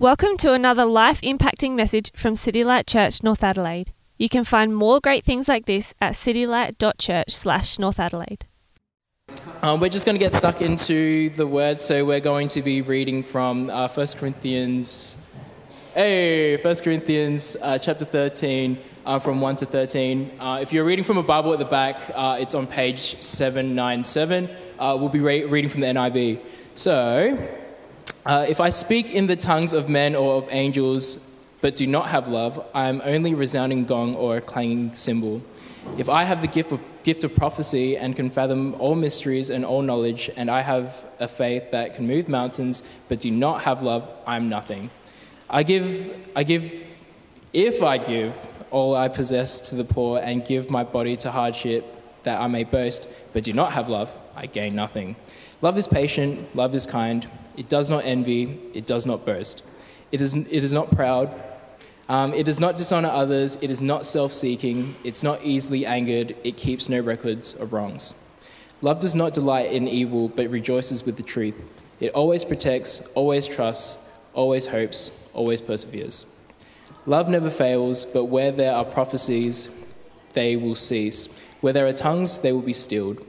Welcome 0.00 0.36
to 0.38 0.52
another 0.52 0.84
life 0.84 1.20
impacting 1.22 1.74
message 1.74 2.12
from 2.14 2.36
City 2.36 2.62
Light 2.62 2.86
Church, 2.86 3.20
North 3.24 3.42
Adelaide. 3.42 3.92
You 4.16 4.28
can 4.28 4.44
find 4.44 4.72
more 4.72 5.00
great 5.00 5.24
things 5.24 5.48
like 5.48 5.66
this 5.66 5.92
at 6.00 6.12
citylight.church 6.12 7.30
slash 7.30 7.80
North 7.80 7.98
Adelaide. 7.98 8.46
Um, 9.60 9.80
we're 9.80 9.88
just 9.88 10.06
going 10.06 10.14
to 10.14 10.20
get 10.20 10.36
stuck 10.36 10.62
into 10.62 11.30
the 11.30 11.48
word, 11.48 11.80
so 11.80 12.04
we're 12.04 12.20
going 12.20 12.46
to 12.46 12.62
be 12.62 12.80
reading 12.80 13.24
from 13.24 13.70
uh, 13.70 13.88
1 13.88 14.06
Corinthians, 14.16 15.16
hey, 15.94 16.62
1 16.62 16.76
Corinthians 16.76 17.56
uh, 17.60 17.76
chapter 17.76 18.04
13, 18.04 18.78
uh, 19.04 19.18
from 19.18 19.40
1 19.40 19.56
to 19.56 19.66
13. 19.66 20.30
Uh, 20.38 20.60
if 20.62 20.72
you're 20.72 20.84
reading 20.84 21.04
from 21.04 21.18
a 21.18 21.24
Bible 21.24 21.52
at 21.52 21.58
the 21.58 21.64
back, 21.64 21.98
uh, 22.14 22.36
it's 22.38 22.54
on 22.54 22.68
page 22.68 23.20
797. 23.20 24.48
Uh, 24.78 24.96
we'll 24.96 25.08
be 25.08 25.18
re- 25.18 25.44
reading 25.44 25.68
from 25.68 25.80
the 25.80 25.88
NIV. 25.88 26.38
So, 26.76 27.36
uh, 28.28 28.44
if 28.46 28.60
I 28.60 28.68
speak 28.68 29.10
in 29.10 29.26
the 29.26 29.36
tongues 29.36 29.72
of 29.72 29.88
men 29.88 30.14
or 30.14 30.34
of 30.34 30.48
angels, 30.50 31.26
but 31.62 31.74
do 31.74 31.86
not 31.86 32.08
have 32.08 32.28
love, 32.28 32.62
I 32.74 32.90
am 32.90 33.00
only 33.02 33.32
a 33.32 33.36
resounding 33.36 33.86
gong 33.86 34.14
or 34.14 34.36
a 34.36 34.40
clanging 34.42 34.92
cymbal. 34.94 35.40
If 35.96 36.10
I 36.10 36.24
have 36.24 36.42
the 36.42 36.46
gift 36.46 36.70
of, 36.70 36.82
gift 37.02 37.24
of 37.24 37.34
prophecy 37.34 37.96
and 37.96 38.14
can 38.14 38.28
fathom 38.28 38.74
all 38.74 38.94
mysteries 38.94 39.48
and 39.48 39.64
all 39.64 39.80
knowledge, 39.80 40.28
and 40.36 40.50
I 40.50 40.60
have 40.60 41.06
a 41.18 41.26
faith 41.26 41.70
that 41.70 41.94
can 41.94 42.06
move 42.06 42.28
mountains, 42.28 42.82
but 43.08 43.18
do 43.18 43.30
not 43.30 43.62
have 43.62 43.82
love, 43.82 44.10
I 44.26 44.36
am 44.36 44.50
nothing. 44.50 44.90
I 45.48 45.62
give, 45.62 46.30
I 46.36 46.42
give, 46.42 46.84
if 47.54 47.82
I 47.82 47.96
give 47.96 48.46
all 48.70 48.94
I 48.94 49.08
possess 49.08 49.58
to 49.70 49.74
the 49.74 49.84
poor 49.84 50.20
and 50.20 50.44
give 50.44 50.70
my 50.70 50.84
body 50.84 51.16
to 51.16 51.30
hardship 51.30 52.22
that 52.24 52.42
I 52.42 52.46
may 52.46 52.64
boast, 52.64 53.08
but 53.32 53.42
do 53.42 53.54
not 53.54 53.72
have 53.72 53.88
love, 53.88 54.14
I 54.36 54.44
gain 54.44 54.74
nothing. 54.74 55.16
Love 55.62 55.78
is 55.78 55.88
patient, 55.88 56.54
love 56.54 56.74
is 56.74 56.86
kind. 56.86 57.26
It 57.58 57.68
does 57.68 57.90
not 57.90 58.04
envy, 58.04 58.62
it 58.72 58.86
does 58.86 59.04
not 59.04 59.26
boast. 59.26 59.64
It 60.12 60.20
is, 60.20 60.32
it 60.34 60.62
is 60.62 60.72
not 60.72 60.92
proud. 60.92 61.28
Um, 62.08 62.32
it 62.32 62.46
does 62.46 62.60
not 62.60 62.76
dishonor 62.76 63.08
others. 63.08 63.58
It 63.60 63.68
is 63.68 63.82
not 63.82 64.06
self 64.06 64.32
seeking. 64.32 64.94
It's 65.02 65.24
not 65.24 65.42
easily 65.42 65.84
angered. 65.84 66.36
It 66.44 66.56
keeps 66.56 66.88
no 66.88 67.00
records 67.00 67.54
of 67.54 67.72
wrongs. 67.72 68.14
Love 68.80 69.00
does 69.00 69.16
not 69.16 69.32
delight 69.32 69.72
in 69.72 69.88
evil, 69.88 70.28
but 70.28 70.48
rejoices 70.50 71.04
with 71.04 71.16
the 71.16 71.22
truth. 71.24 71.60
It 71.98 72.12
always 72.12 72.44
protects, 72.44 73.12
always 73.14 73.48
trusts, 73.48 74.08
always 74.34 74.68
hopes, 74.68 75.28
always 75.34 75.60
perseveres. 75.60 76.26
Love 77.06 77.28
never 77.28 77.50
fails, 77.50 78.04
but 78.04 78.26
where 78.26 78.52
there 78.52 78.72
are 78.72 78.84
prophecies, 78.84 79.94
they 80.32 80.54
will 80.54 80.76
cease. 80.76 81.28
Where 81.60 81.72
there 81.72 81.88
are 81.88 81.92
tongues, 81.92 82.38
they 82.38 82.52
will 82.52 82.62
be 82.62 82.72
stilled. 82.72 83.26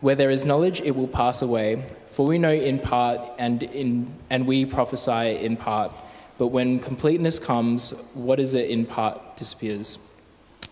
Where 0.00 0.14
there 0.14 0.30
is 0.30 0.44
knowledge, 0.44 0.80
it 0.82 0.94
will 0.94 1.08
pass 1.08 1.42
away. 1.42 1.84
For 2.12 2.26
we 2.26 2.36
know 2.36 2.52
in 2.52 2.78
part, 2.78 3.32
and, 3.38 3.62
in, 3.62 4.14
and 4.28 4.46
we 4.46 4.66
prophesy 4.66 5.38
in 5.42 5.56
part. 5.56 5.90
But 6.36 6.48
when 6.48 6.78
completeness 6.78 7.38
comes, 7.38 8.10
what 8.12 8.38
is 8.38 8.52
it 8.52 8.68
in 8.68 8.84
part 8.84 9.36
disappears. 9.36 9.98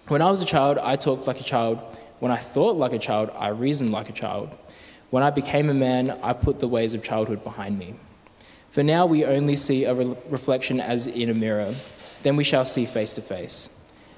When 0.09 0.21
I 0.21 0.29
was 0.29 0.43
a 0.43 0.45
child, 0.45 0.77
I 0.79 0.97
talked 0.97 1.27
like 1.27 1.41
a 1.41 1.45
child. 1.45 1.99
When 2.19 2.31
I 2.31 2.37
thought 2.37 2.77
like 2.77 2.93
a 2.93 2.99
child, 2.99 3.31
I 3.35 3.49
reasoned 3.49 3.91
like 3.91 4.11
a 4.11 4.13
child. 4.13 4.51
When 5.09 5.23
I 5.23 5.31
became 5.31 5.71
a 5.71 5.75
man, 5.75 6.11
I 6.23 6.35
put 6.35 6.59
the 6.59 6.69
ways 6.69 6.93
of 6.93 7.03
childhood 7.03 7.43
behind 7.43 7.79
me. 7.79 7.95
For 8.69 8.83
now 8.83 9.07
we 9.07 9.25
only 9.25 9.57
see 9.57 9.87
a 9.87 9.95
re- 9.95 10.15
reflection 10.29 10.79
as 10.79 11.07
in 11.07 11.31
a 11.31 11.35
mirror. 11.35 11.75
Then 12.23 12.37
we 12.37 12.45
shall 12.45 12.67
see 12.67 12.85
face 12.85 13.15
to 13.15 13.23
face. 13.23 13.71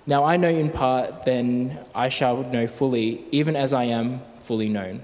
Now 0.06 0.24
I 0.24 0.36
know 0.36 0.48
in 0.48 0.70
part, 0.70 1.24
then 1.24 1.78
I 1.94 2.08
shall 2.08 2.42
know 2.42 2.66
fully, 2.66 3.24
even 3.30 3.54
as 3.54 3.72
I 3.72 3.84
am 3.84 4.22
fully 4.38 4.68
known. 4.68 5.02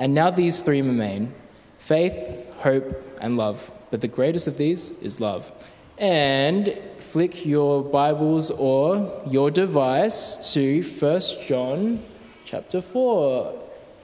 And 0.00 0.14
now 0.14 0.30
these 0.30 0.62
three 0.62 0.80
remain 0.80 1.34
faith, 1.78 2.54
hope, 2.54 3.18
and 3.20 3.36
love. 3.36 3.70
But 3.90 4.00
the 4.00 4.08
greatest 4.08 4.48
of 4.48 4.56
these 4.56 4.92
is 5.02 5.20
love. 5.20 5.52
And 5.98 6.80
flick 7.00 7.44
your 7.44 7.82
Bibles 7.84 8.50
or 8.50 9.22
your 9.26 9.50
device 9.50 10.54
to 10.54 10.82
1 10.82 11.20
John 11.46 12.02
chapter 12.46 12.80
4. 12.80 13.52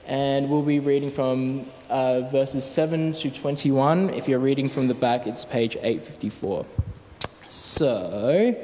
And 0.05 0.51
we'll 0.51 0.61
be 0.61 0.79
reading 0.79 1.09
from 1.09 1.65
uh, 1.89 2.21
verses 2.29 2.63
7 2.63 3.13
to 3.13 3.31
21. 3.31 4.11
If 4.11 4.27
you're 4.27 4.37
reading 4.37 4.69
from 4.69 4.87
the 4.87 4.93
back, 4.93 5.25
it's 5.25 5.45
page 5.45 5.77
854. 5.77 6.63
So, 7.47 8.55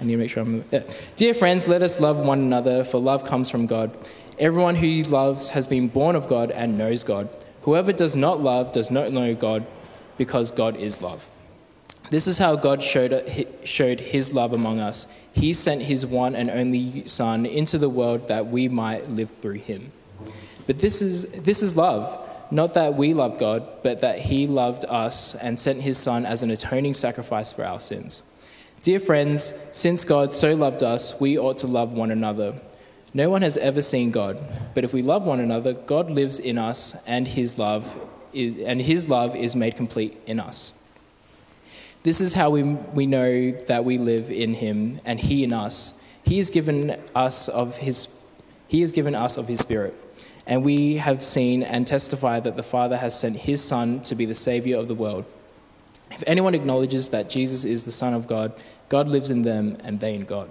I 0.00 0.04
need 0.04 0.12
to 0.12 0.18
make 0.18 0.30
sure 0.30 0.42
I'm. 0.42 0.64
Yeah. 0.72 0.82
Dear 1.14 1.34
friends, 1.34 1.68
let 1.68 1.82
us 1.82 2.00
love 2.00 2.18
one 2.18 2.40
another, 2.40 2.82
for 2.82 2.98
love 2.98 3.22
comes 3.24 3.48
from 3.48 3.66
God. 3.66 3.96
Everyone 4.38 4.74
who 4.74 5.02
loves 5.04 5.50
has 5.50 5.66
been 5.66 5.88
born 5.88 6.14
of 6.14 6.28
God 6.28 6.50
and 6.50 6.76
knows 6.76 7.04
God. 7.04 7.28
Whoever 7.62 7.90
does 7.90 8.14
not 8.14 8.40
love 8.40 8.70
does 8.70 8.90
not 8.90 9.10
know 9.10 9.34
God, 9.34 9.66
because 10.18 10.50
God 10.50 10.76
is 10.76 11.00
love. 11.00 11.28
This 12.10 12.26
is 12.26 12.38
how 12.38 12.54
God 12.54 12.82
showed, 12.82 13.48
showed 13.64 13.98
his 13.98 14.34
love 14.34 14.52
among 14.52 14.78
us. 14.78 15.06
He 15.32 15.52
sent 15.52 15.82
his 15.82 16.06
one 16.06 16.36
and 16.36 16.50
only 16.50 17.06
Son 17.06 17.46
into 17.46 17.78
the 17.78 17.88
world 17.88 18.28
that 18.28 18.46
we 18.46 18.68
might 18.68 19.08
live 19.08 19.32
through 19.40 19.54
him. 19.54 19.90
But 20.66 20.78
this 20.78 21.02
is, 21.02 21.24
this 21.42 21.62
is 21.62 21.76
love. 21.76 22.22
Not 22.50 22.74
that 22.74 22.94
we 22.94 23.14
love 23.14 23.38
God, 23.38 23.66
but 23.82 24.02
that 24.02 24.20
he 24.20 24.46
loved 24.46 24.84
us 24.84 25.34
and 25.34 25.58
sent 25.58 25.80
his 25.80 25.98
Son 25.98 26.24
as 26.24 26.42
an 26.42 26.50
atoning 26.50 26.94
sacrifice 26.94 27.52
for 27.52 27.64
our 27.64 27.80
sins. 27.80 28.22
Dear 28.82 29.00
friends, 29.00 29.42
since 29.72 30.04
God 30.04 30.32
so 30.32 30.54
loved 30.54 30.82
us, 30.82 31.18
we 31.20 31.38
ought 31.38 31.56
to 31.58 31.66
love 31.66 31.92
one 31.92 32.12
another. 32.12 32.54
No 33.16 33.30
one 33.30 33.40
has 33.40 33.56
ever 33.56 33.80
seen 33.80 34.10
God, 34.10 34.38
but 34.74 34.84
if 34.84 34.92
we 34.92 35.00
love 35.00 35.24
one 35.24 35.40
another, 35.40 35.72
God 35.72 36.10
lives 36.10 36.38
in 36.38 36.58
us, 36.58 37.02
and 37.06 37.26
his 37.26 37.58
love 37.58 37.96
is, 38.34 38.58
and 38.58 38.78
his 38.78 39.08
love 39.08 39.34
is 39.34 39.56
made 39.56 39.74
complete 39.74 40.20
in 40.26 40.38
us. 40.38 40.74
This 42.02 42.20
is 42.20 42.34
how 42.34 42.50
we, 42.50 42.62
we 42.62 43.06
know 43.06 43.52
that 43.68 43.86
we 43.86 43.96
live 43.96 44.30
in 44.30 44.52
him 44.52 44.98
and 45.06 45.18
he 45.18 45.44
in 45.44 45.54
us. 45.54 45.98
He 46.24 46.36
has 46.36 46.50
given 46.50 47.00
us 47.14 47.48
of 47.48 47.78
his 47.78 48.22
he 48.68 48.82
has 48.82 48.92
given 48.92 49.14
us 49.14 49.38
of 49.38 49.48
his 49.48 49.60
spirit. 49.60 49.94
And 50.46 50.62
we 50.62 50.98
have 50.98 51.24
seen 51.24 51.62
and 51.62 51.86
testify 51.86 52.40
that 52.40 52.56
the 52.56 52.62
Father 52.62 52.98
has 52.98 53.18
sent 53.18 53.36
his 53.36 53.64
Son 53.64 54.02
to 54.02 54.14
be 54.14 54.26
the 54.26 54.34
Savior 54.34 54.76
of 54.76 54.88
the 54.88 54.94
world. 54.94 55.24
If 56.10 56.22
anyone 56.26 56.54
acknowledges 56.54 57.08
that 57.10 57.30
Jesus 57.30 57.64
is 57.64 57.84
the 57.84 57.90
Son 57.90 58.12
of 58.12 58.26
God, 58.26 58.52
God 58.90 59.08
lives 59.08 59.30
in 59.30 59.40
them 59.40 59.74
and 59.84 60.00
they 60.00 60.12
in 60.12 60.24
God. 60.26 60.50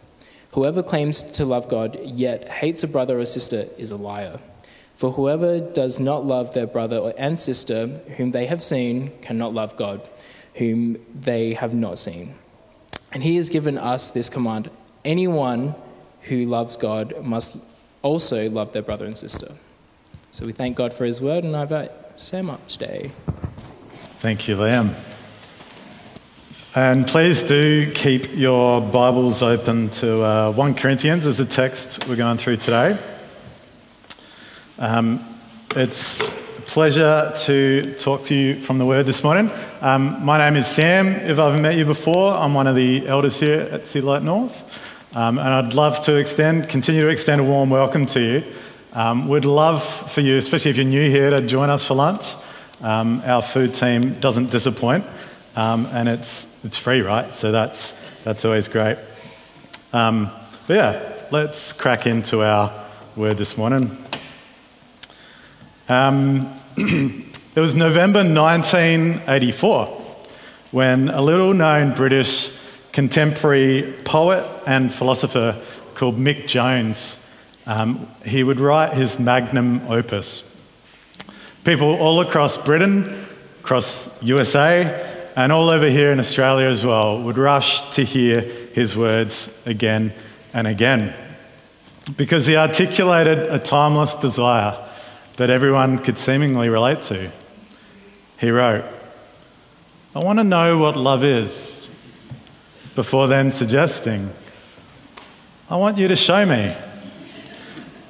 Whoever 0.53 0.83
claims 0.83 1.23
to 1.23 1.45
love 1.45 1.69
God 1.69 1.97
yet 2.03 2.47
hates 2.49 2.83
a 2.83 2.87
brother 2.87 3.19
or 3.19 3.25
sister 3.25 3.65
is 3.77 3.91
a 3.91 3.95
liar. 3.95 4.39
For 4.95 5.13
whoever 5.13 5.59
does 5.59 5.99
not 5.99 6.25
love 6.25 6.53
their 6.53 6.67
brother 6.67 7.13
and 7.17 7.39
sister 7.39 7.87
whom 8.17 8.31
they 8.31 8.45
have 8.45 8.61
seen 8.61 9.11
cannot 9.21 9.53
love 9.53 9.75
God, 9.77 10.09
whom 10.55 10.97
they 11.13 11.53
have 11.53 11.73
not 11.73 11.97
seen. 11.97 12.35
And 13.13 13.23
he 13.23 13.37
has 13.37 13.49
given 13.49 13.77
us 13.77 14.11
this 14.11 14.29
command 14.29 14.69
anyone 15.03 15.73
who 16.23 16.45
loves 16.45 16.77
God 16.77 17.23
must 17.23 17.65
also 18.01 18.49
love 18.49 18.73
their 18.73 18.81
brother 18.81 19.05
and 19.05 19.17
sister. 19.17 19.53
So 20.31 20.45
we 20.45 20.53
thank 20.53 20.77
God 20.77 20.93
for 20.93 21.05
his 21.05 21.19
word, 21.21 21.43
and 21.43 21.55
I 21.55 21.63
invite 21.63 21.91
Sam 22.15 22.49
up 22.49 22.67
today. 22.67 23.11
Thank 24.15 24.47
you, 24.47 24.55
Liam. 24.55 25.10
And 26.73 27.05
please 27.05 27.43
do 27.43 27.91
keep 27.91 28.33
your 28.33 28.79
Bibles 28.79 29.41
open 29.41 29.89
to 29.89 30.23
uh, 30.23 30.53
1 30.53 30.75
Corinthians 30.75 31.25
as 31.25 31.41
a 31.41 31.45
text 31.45 32.07
we're 32.07 32.15
going 32.15 32.37
through 32.37 32.55
today. 32.55 32.97
Um, 34.79 35.19
it's 35.75 36.25
a 36.25 36.31
pleasure 36.61 37.33
to 37.39 37.93
talk 37.95 38.23
to 38.27 38.35
you 38.35 38.55
from 38.55 38.77
the 38.77 38.85
Word 38.85 39.05
this 39.05 39.21
morning. 39.21 39.51
Um, 39.81 40.23
my 40.23 40.37
name 40.37 40.55
is 40.55 40.65
Sam. 40.65 41.09
If 41.09 41.39
I 41.39 41.47
haven't 41.47 41.61
met 41.61 41.75
you 41.75 41.83
before, 41.83 42.31
I'm 42.35 42.53
one 42.53 42.67
of 42.67 42.77
the 42.77 43.05
elders 43.05 43.37
here 43.37 43.67
at 43.69 43.85
Sea 43.85 43.99
Light 43.99 44.23
North. 44.23 45.13
Um, 45.13 45.39
and 45.39 45.49
I'd 45.49 45.73
love 45.73 46.05
to 46.05 46.15
extend, 46.15 46.69
continue 46.69 47.01
to 47.01 47.09
extend 47.09 47.41
a 47.41 47.43
warm 47.43 47.69
welcome 47.69 48.05
to 48.05 48.21
you. 48.21 48.43
Um, 48.93 49.27
we'd 49.27 49.43
love 49.43 49.83
for 50.09 50.21
you, 50.21 50.37
especially 50.37 50.71
if 50.71 50.77
you're 50.77 50.85
new 50.85 51.09
here, 51.09 51.31
to 51.31 51.45
join 51.45 51.69
us 51.69 51.85
for 51.85 51.95
lunch. 51.95 52.33
Um, 52.79 53.21
our 53.25 53.41
food 53.41 53.73
team 53.73 54.21
doesn't 54.21 54.51
disappoint, 54.51 55.03
um, 55.55 55.85
and 55.87 56.07
it's, 56.09 56.63
it's 56.63 56.77
free, 56.77 57.01
right? 57.01 57.33
So 57.33 57.51
that's, 57.51 57.91
that's 58.23 58.45
always 58.45 58.67
great. 58.67 58.97
Um, 59.93 60.31
but 60.67 60.73
yeah, 60.75 61.13
let's 61.31 61.73
crack 61.73 62.07
into 62.07 62.41
our 62.41 62.71
word 63.15 63.37
this 63.37 63.57
morning. 63.57 63.97
Um, 65.89 66.53
it 66.77 67.59
was 67.59 67.75
November 67.75 68.19
1984 68.19 69.87
when 70.71 71.09
a 71.09 71.21
little 71.21 71.53
known 71.53 71.93
British 71.93 72.57
contemporary 72.91 73.93
poet 74.05 74.45
and 74.65 74.93
philosopher 74.93 75.61
called 75.95 76.17
Mick 76.17 76.47
Jones 76.47 77.21
um, 77.65 78.07
he 78.25 78.43
would 78.43 78.59
write 78.59 78.93
his 78.93 79.19
magnum 79.19 79.81
opus. 79.87 80.47
People 81.63 81.95
all 81.95 82.21
across 82.21 82.57
Britain, 82.57 83.25
across 83.59 84.21
USA, 84.23 85.10
and 85.35 85.51
all 85.51 85.69
over 85.69 85.89
here 85.89 86.11
in 86.11 86.19
Australia 86.19 86.67
as 86.67 86.85
well 86.85 87.21
would 87.21 87.37
rush 87.37 87.89
to 87.95 88.03
hear 88.03 88.41
his 88.41 88.97
words 88.97 89.57
again 89.65 90.13
and 90.53 90.67
again 90.67 91.13
because 92.17 92.47
he 92.47 92.55
articulated 92.55 93.37
a 93.37 93.59
timeless 93.59 94.15
desire 94.15 94.77
that 95.37 95.49
everyone 95.49 95.99
could 95.99 96.17
seemingly 96.17 96.69
relate 96.69 97.01
to. 97.03 97.31
He 98.39 98.49
wrote, 98.49 98.83
I 100.15 100.19
want 100.19 100.39
to 100.39 100.43
know 100.43 100.77
what 100.77 100.97
love 100.97 101.23
is, 101.23 101.87
before 102.95 103.27
then 103.27 103.51
suggesting, 103.51 104.29
I 105.69 105.77
want 105.77 105.97
you 105.97 106.09
to 106.09 106.15
show 106.15 106.45
me. 106.45 106.75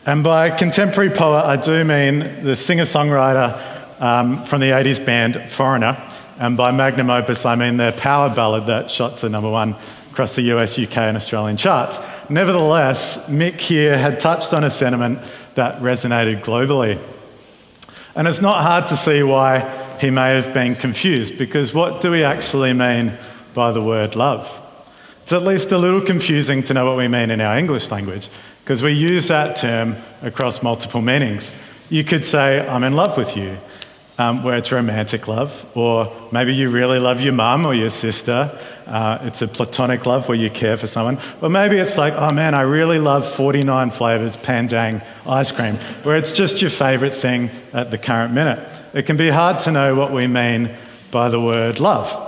And 0.05 0.23
by 0.23 0.49
contemporary 0.49 1.11
poet, 1.11 1.43
I 1.45 1.57
do 1.57 1.83
mean 1.83 2.43
the 2.43 2.55
singer 2.55 2.85
songwriter 2.85 4.01
um, 4.01 4.43
from 4.45 4.61
the 4.61 4.67
80s 4.67 5.05
band 5.05 5.51
Foreigner. 5.51 6.10
And 6.41 6.57
by 6.57 6.71
magnum 6.71 7.11
opus, 7.11 7.45
I 7.45 7.53
mean 7.53 7.77
their 7.77 7.91
power 7.91 8.27
ballad 8.27 8.65
that 8.65 8.89
shot 8.89 9.19
to 9.19 9.29
number 9.29 9.51
one 9.51 9.75
across 10.11 10.35
the 10.35 10.41
US, 10.53 10.77
UK, 10.77 10.97
and 10.97 11.15
Australian 11.15 11.55
charts. 11.55 11.99
Nevertheless, 12.31 13.29
Mick 13.29 13.59
here 13.59 13.95
had 13.95 14.19
touched 14.19 14.51
on 14.51 14.63
a 14.63 14.71
sentiment 14.71 15.19
that 15.53 15.79
resonated 15.83 16.43
globally. 16.43 16.99
And 18.15 18.27
it's 18.27 18.41
not 18.41 18.63
hard 18.63 18.87
to 18.87 18.97
see 18.97 19.21
why 19.21 19.59
he 20.01 20.09
may 20.09 20.33
have 20.33 20.51
been 20.51 20.73
confused, 20.73 21.37
because 21.37 21.75
what 21.75 22.01
do 22.01 22.09
we 22.09 22.23
actually 22.23 22.73
mean 22.73 23.13
by 23.53 23.71
the 23.71 23.83
word 23.83 24.15
love? 24.15 24.49
It's 25.21 25.33
at 25.33 25.43
least 25.43 25.71
a 25.71 25.77
little 25.77 26.01
confusing 26.01 26.63
to 26.63 26.73
know 26.73 26.87
what 26.87 26.97
we 26.97 27.07
mean 27.07 27.29
in 27.29 27.39
our 27.39 27.55
English 27.55 27.91
language 27.91 28.27
because 28.63 28.81
we 28.81 28.93
use 28.93 29.27
that 29.27 29.57
term 29.57 29.95
across 30.23 30.63
multiple 30.63 31.01
meanings. 31.01 31.51
You 31.91 32.03
could 32.03 32.25
say, 32.25 32.67
I'm 32.67 32.83
in 32.83 32.93
love 32.93 33.15
with 33.15 33.37
you, 33.37 33.57
um, 34.17 34.43
where 34.43 34.57
it's 34.57 34.71
romantic 34.71 35.27
love, 35.27 35.65
or 35.75 36.11
maybe 36.31 36.53
you 36.53 36.69
really 36.69 36.99
love 36.99 37.21
your 37.21 37.33
mum 37.33 37.65
or 37.65 37.73
your 37.73 37.89
sister. 37.89 38.57
Uh, 38.85 39.19
it's 39.23 39.41
a 39.41 39.47
platonic 39.47 40.05
love 40.05 40.27
where 40.27 40.37
you 40.37 40.49
care 40.49 40.75
for 40.77 40.87
someone. 40.87 41.17
Or 41.41 41.49
maybe 41.49 41.77
it's 41.77 41.97
like, 41.97 42.13
oh 42.13 42.33
man, 42.33 42.53
I 42.53 42.61
really 42.61 42.99
love 42.99 43.27
49 43.27 43.91
flavours 43.91 44.35
Pandang 44.35 45.03
ice 45.25 45.51
cream, 45.51 45.75
where 46.03 46.17
it's 46.17 46.31
just 46.31 46.61
your 46.61 46.71
favourite 46.71 47.13
thing 47.13 47.49
at 47.73 47.91
the 47.91 47.97
current 47.97 48.33
minute. 48.33 48.59
It 48.93 49.05
can 49.05 49.17
be 49.17 49.29
hard 49.29 49.59
to 49.59 49.71
know 49.71 49.95
what 49.95 50.11
we 50.11 50.27
mean 50.27 50.69
by 51.11 51.29
the 51.29 51.39
word 51.39 51.79
love. 51.79 52.27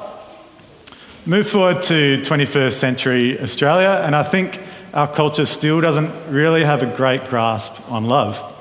Move 1.26 1.48
forward 1.48 1.82
to 1.84 2.22
21st 2.22 2.74
century 2.74 3.40
Australia, 3.42 4.02
and 4.06 4.16
I 4.16 4.24
think 4.24 4.60
our 4.94 5.08
culture 5.08 5.46
still 5.46 5.82
doesn't 5.82 6.12
really 6.30 6.64
have 6.64 6.84
a 6.84 6.98
great 6.98 7.28
grasp 7.30 7.90
on 7.92 8.06
love. 8.06 8.53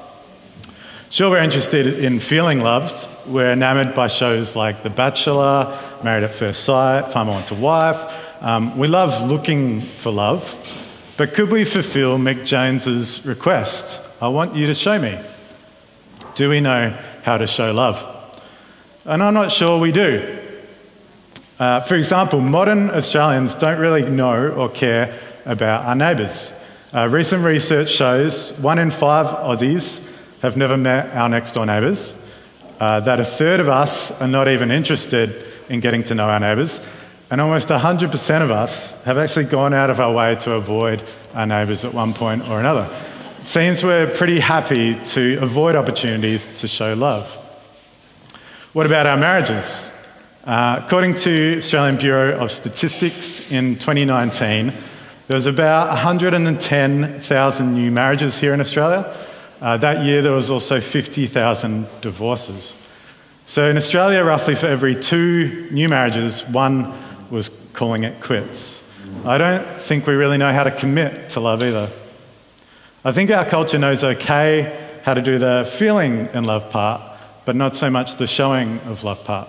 Sure, 1.12 1.28
we're 1.28 1.42
interested 1.42 1.86
in 1.86 2.20
feeling 2.20 2.60
loved. 2.60 3.06
We're 3.26 3.52
enamoured 3.52 3.94
by 3.94 4.06
shows 4.06 4.56
like 4.56 4.82
The 4.82 4.88
Bachelor, 4.88 5.78
Married 6.02 6.24
at 6.24 6.32
First 6.32 6.64
Sight, 6.64 7.12
Farmer 7.12 7.32
Wants 7.32 7.50
a 7.50 7.54
Wife. 7.54 8.00
Um, 8.42 8.78
we 8.78 8.88
love 8.88 9.30
looking 9.30 9.82
for 9.82 10.10
love, 10.10 10.56
but 11.18 11.34
could 11.34 11.50
we 11.50 11.66
fulfil 11.66 12.16
Mick 12.16 12.46
Jones's 12.46 13.26
request? 13.26 14.00
I 14.22 14.28
want 14.28 14.56
you 14.56 14.66
to 14.68 14.74
show 14.74 14.98
me. 14.98 15.20
Do 16.34 16.48
we 16.48 16.60
know 16.60 16.96
how 17.24 17.36
to 17.36 17.46
show 17.46 17.74
love? 17.74 18.00
And 19.04 19.22
I'm 19.22 19.34
not 19.34 19.52
sure 19.52 19.78
we 19.78 19.92
do. 19.92 20.38
Uh, 21.58 21.80
for 21.80 21.96
example, 21.96 22.40
modern 22.40 22.88
Australians 22.88 23.54
don't 23.54 23.78
really 23.78 24.08
know 24.08 24.48
or 24.48 24.70
care 24.70 25.18
about 25.44 25.84
our 25.84 25.94
neighbours. 25.94 26.54
Uh, 26.94 27.06
recent 27.06 27.44
research 27.44 27.90
shows 27.90 28.58
one 28.60 28.78
in 28.78 28.90
five 28.90 29.26
Aussies 29.26 30.08
have 30.42 30.56
never 30.56 30.76
met 30.76 31.14
our 31.14 31.28
next 31.28 31.52
door 31.52 31.64
neighbours, 31.64 32.16
uh, 32.80 32.98
that 33.00 33.20
a 33.20 33.24
third 33.24 33.60
of 33.60 33.68
us 33.68 34.20
are 34.20 34.26
not 34.26 34.48
even 34.48 34.72
interested 34.72 35.46
in 35.68 35.78
getting 35.78 36.02
to 36.02 36.16
know 36.16 36.28
our 36.28 36.40
neighbours, 36.40 36.84
and 37.30 37.40
almost 37.40 37.68
100% 37.68 38.42
of 38.42 38.50
us 38.50 39.00
have 39.04 39.18
actually 39.18 39.44
gone 39.44 39.72
out 39.72 39.88
of 39.88 40.00
our 40.00 40.12
way 40.12 40.34
to 40.34 40.52
avoid 40.52 41.02
our 41.34 41.46
neighbours 41.46 41.84
at 41.84 41.94
one 41.94 42.12
point 42.12 42.46
or 42.48 42.58
another. 42.58 42.90
It 43.40 43.46
seems 43.46 43.84
we're 43.84 44.08
pretty 44.08 44.40
happy 44.40 44.96
to 45.12 45.38
avoid 45.40 45.76
opportunities 45.76 46.48
to 46.60 46.66
show 46.68 46.92
love. 46.94 47.26
What 48.72 48.84
about 48.86 49.06
our 49.06 49.16
marriages? 49.16 49.92
Uh, 50.44 50.82
according 50.84 51.14
to 51.14 51.58
Australian 51.58 51.96
Bureau 51.98 52.36
of 52.36 52.50
Statistics 52.50 53.48
in 53.52 53.76
2019, 53.76 54.72
there 55.28 55.36
was 55.36 55.46
about 55.46 55.88
110,000 55.88 57.74
new 57.74 57.92
marriages 57.92 58.38
here 58.38 58.52
in 58.52 58.60
Australia. 58.60 59.16
Uh, 59.62 59.76
that 59.76 60.04
year, 60.04 60.22
there 60.22 60.32
was 60.32 60.50
also 60.50 60.80
50,000 60.80 61.86
divorces. 62.00 62.74
So 63.46 63.70
in 63.70 63.76
Australia, 63.76 64.24
roughly 64.24 64.56
for 64.56 64.66
every 64.66 65.00
two 65.00 65.68
new 65.70 65.88
marriages, 65.88 66.44
one 66.48 66.92
was 67.30 67.48
calling 67.72 68.02
it 68.02 68.20
quits. 68.20 68.82
I 69.24 69.38
don't 69.38 69.64
think 69.80 70.04
we 70.08 70.14
really 70.14 70.36
know 70.36 70.52
how 70.52 70.64
to 70.64 70.72
commit 70.72 71.30
to 71.30 71.40
love 71.40 71.62
either. 71.62 71.90
I 73.04 73.12
think 73.12 73.30
our 73.30 73.44
culture 73.44 73.78
knows 73.78 74.02
okay 74.02 75.00
how 75.04 75.14
to 75.14 75.22
do 75.22 75.38
the 75.38 75.70
feeling 75.78 76.28
in 76.34 76.42
love 76.42 76.68
part, 76.70 77.00
but 77.44 77.54
not 77.54 77.76
so 77.76 77.88
much 77.88 78.16
the 78.16 78.26
showing 78.26 78.80
of 78.80 79.04
love 79.04 79.22
part. 79.22 79.48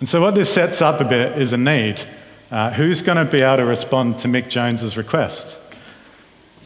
And 0.00 0.08
so, 0.08 0.22
what 0.22 0.34
this 0.34 0.52
sets 0.52 0.80
up 0.80 1.02
a 1.02 1.04
bit 1.04 1.36
is 1.36 1.52
a 1.52 1.58
need. 1.58 2.00
Uh, 2.50 2.70
who's 2.70 3.02
going 3.02 3.18
to 3.18 3.30
be 3.30 3.42
able 3.42 3.58
to 3.58 3.64
respond 3.66 4.18
to 4.20 4.28
Mick 4.28 4.48
Jones's 4.48 4.96
request? 4.96 5.58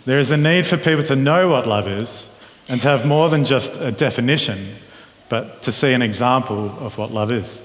There 0.09 0.21
is 0.21 0.31
a 0.31 0.39
need 0.39 0.67
for 0.67 0.79
people 0.79 1.05
to 1.05 1.17
know 1.17 1.49
what 1.49 1.67
love 1.67 1.87
is 1.87 2.31
and 2.67 2.81
to 2.81 2.89
have 2.89 3.05
more 3.05 3.29
than 3.29 3.45
just 3.45 3.79
a 3.79 3.93
definition, 3.93 4.77
but 5.29 5.63
to 5.65 5.71
see 5.71 5.93
an 5.93 6.01
example 6.01 6.71
of 6.81 6.97
what 6.97 7.13
love 7.13 7.31
is. 7.31 7.61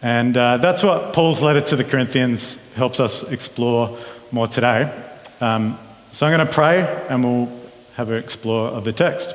And 0.00 0.36
uh, 0.36 0.58
that's 0.58 0.84
what 0.84 1.12
Paul's 1.12 1.42
letter 1.42 1.60
to 1.60 1.74
the 1.74 1.82
Corinthians 1.82 2.56
helps 2.74 3.00
us 3.00 3.24
explore 3.24 3.98
more 4.30 4.46
today. 4.46 4.96
Um, 5.40 5.76
so 6.12 6.24
I'm 6.24 6.36
going 6.36 6.46
to 6.46 6.52
pray 6.52 6.82
and 7.08 7.24
we'll 7.24 7.52
have 7.96 8.10
an 8.10 8.18
explore 8.18 8.68
of 8.68 8.84
the 8.84 8.92
text. 8.92 9.34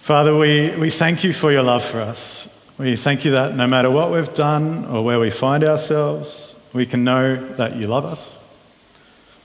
Father, 0.00 0.36
we, 0.36 0.76
we 0.76 0.90
thank 0.90 1.24
you 1.24 1.32
for 1.32 1.50
your 1.50 1.62
love 1.62 1.82
for 1.82 2.02
us. 2.02 2.54
We 2.76 2.96
thank 2.96 3.24
you 3.24 3.30
that 3.30 3.56
no 3.56 3.66
matter 3.66 3.90
what 3.90 4.12
we've 4.12 4.34
done 4.34 4.84
or 4.84 5.02
where 5.02 5.18
we 5.18 5.30
find 5.30 5.64
ourselves, 5.64 6.54
we 6.74 6.84
can 6.84 7.02
know 7.02 7.36
that 7.54 7.76
you 7.76 7.86
love 7.86 8.04
us. 8.04 8.38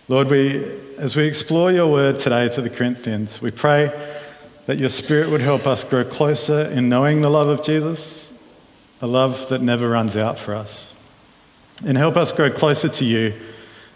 Lord, 0.09 0.29
we, 0.29 0.63
as 0.97 1.17
we 1.17 1.27
explore 1.27 1.69
your 1.69 1.91
word 1.91 2.17
today 2.17 2.47
to 2.49 2.61
the 2.61 2.69
Corinthians, 2.69 3.41
we 3.41 3.51
pray 3.51 3.91
that 4.65 4.79
your 4.79 4.87
spirit 4.87 5.29
would 5.29 5.41
help 5.41 5.67
us 5.67 5.83
grow 5.83 6.05
closer 6.05 6.61
in 6.61 6.87
knowing 6.87 7.19
the 7.19 7.29
love 7.29 7.49
of 7.49 7.61
Jesus, 7.61 8.31
a 9.01 9.07
love 9.07 9.49
that 9.49 9.61
never 9.61 9.89
runs 9.89 10.15
out 10.15 10.37
for 10.37 10.55
us. 10.55 10.93
And 11.85 11.97
help 11.97 12.15
us 12.15 12.31
grow 12.31 12.49
closer 12.49 12.87
to 12.87 13.03
you 13.03 13.33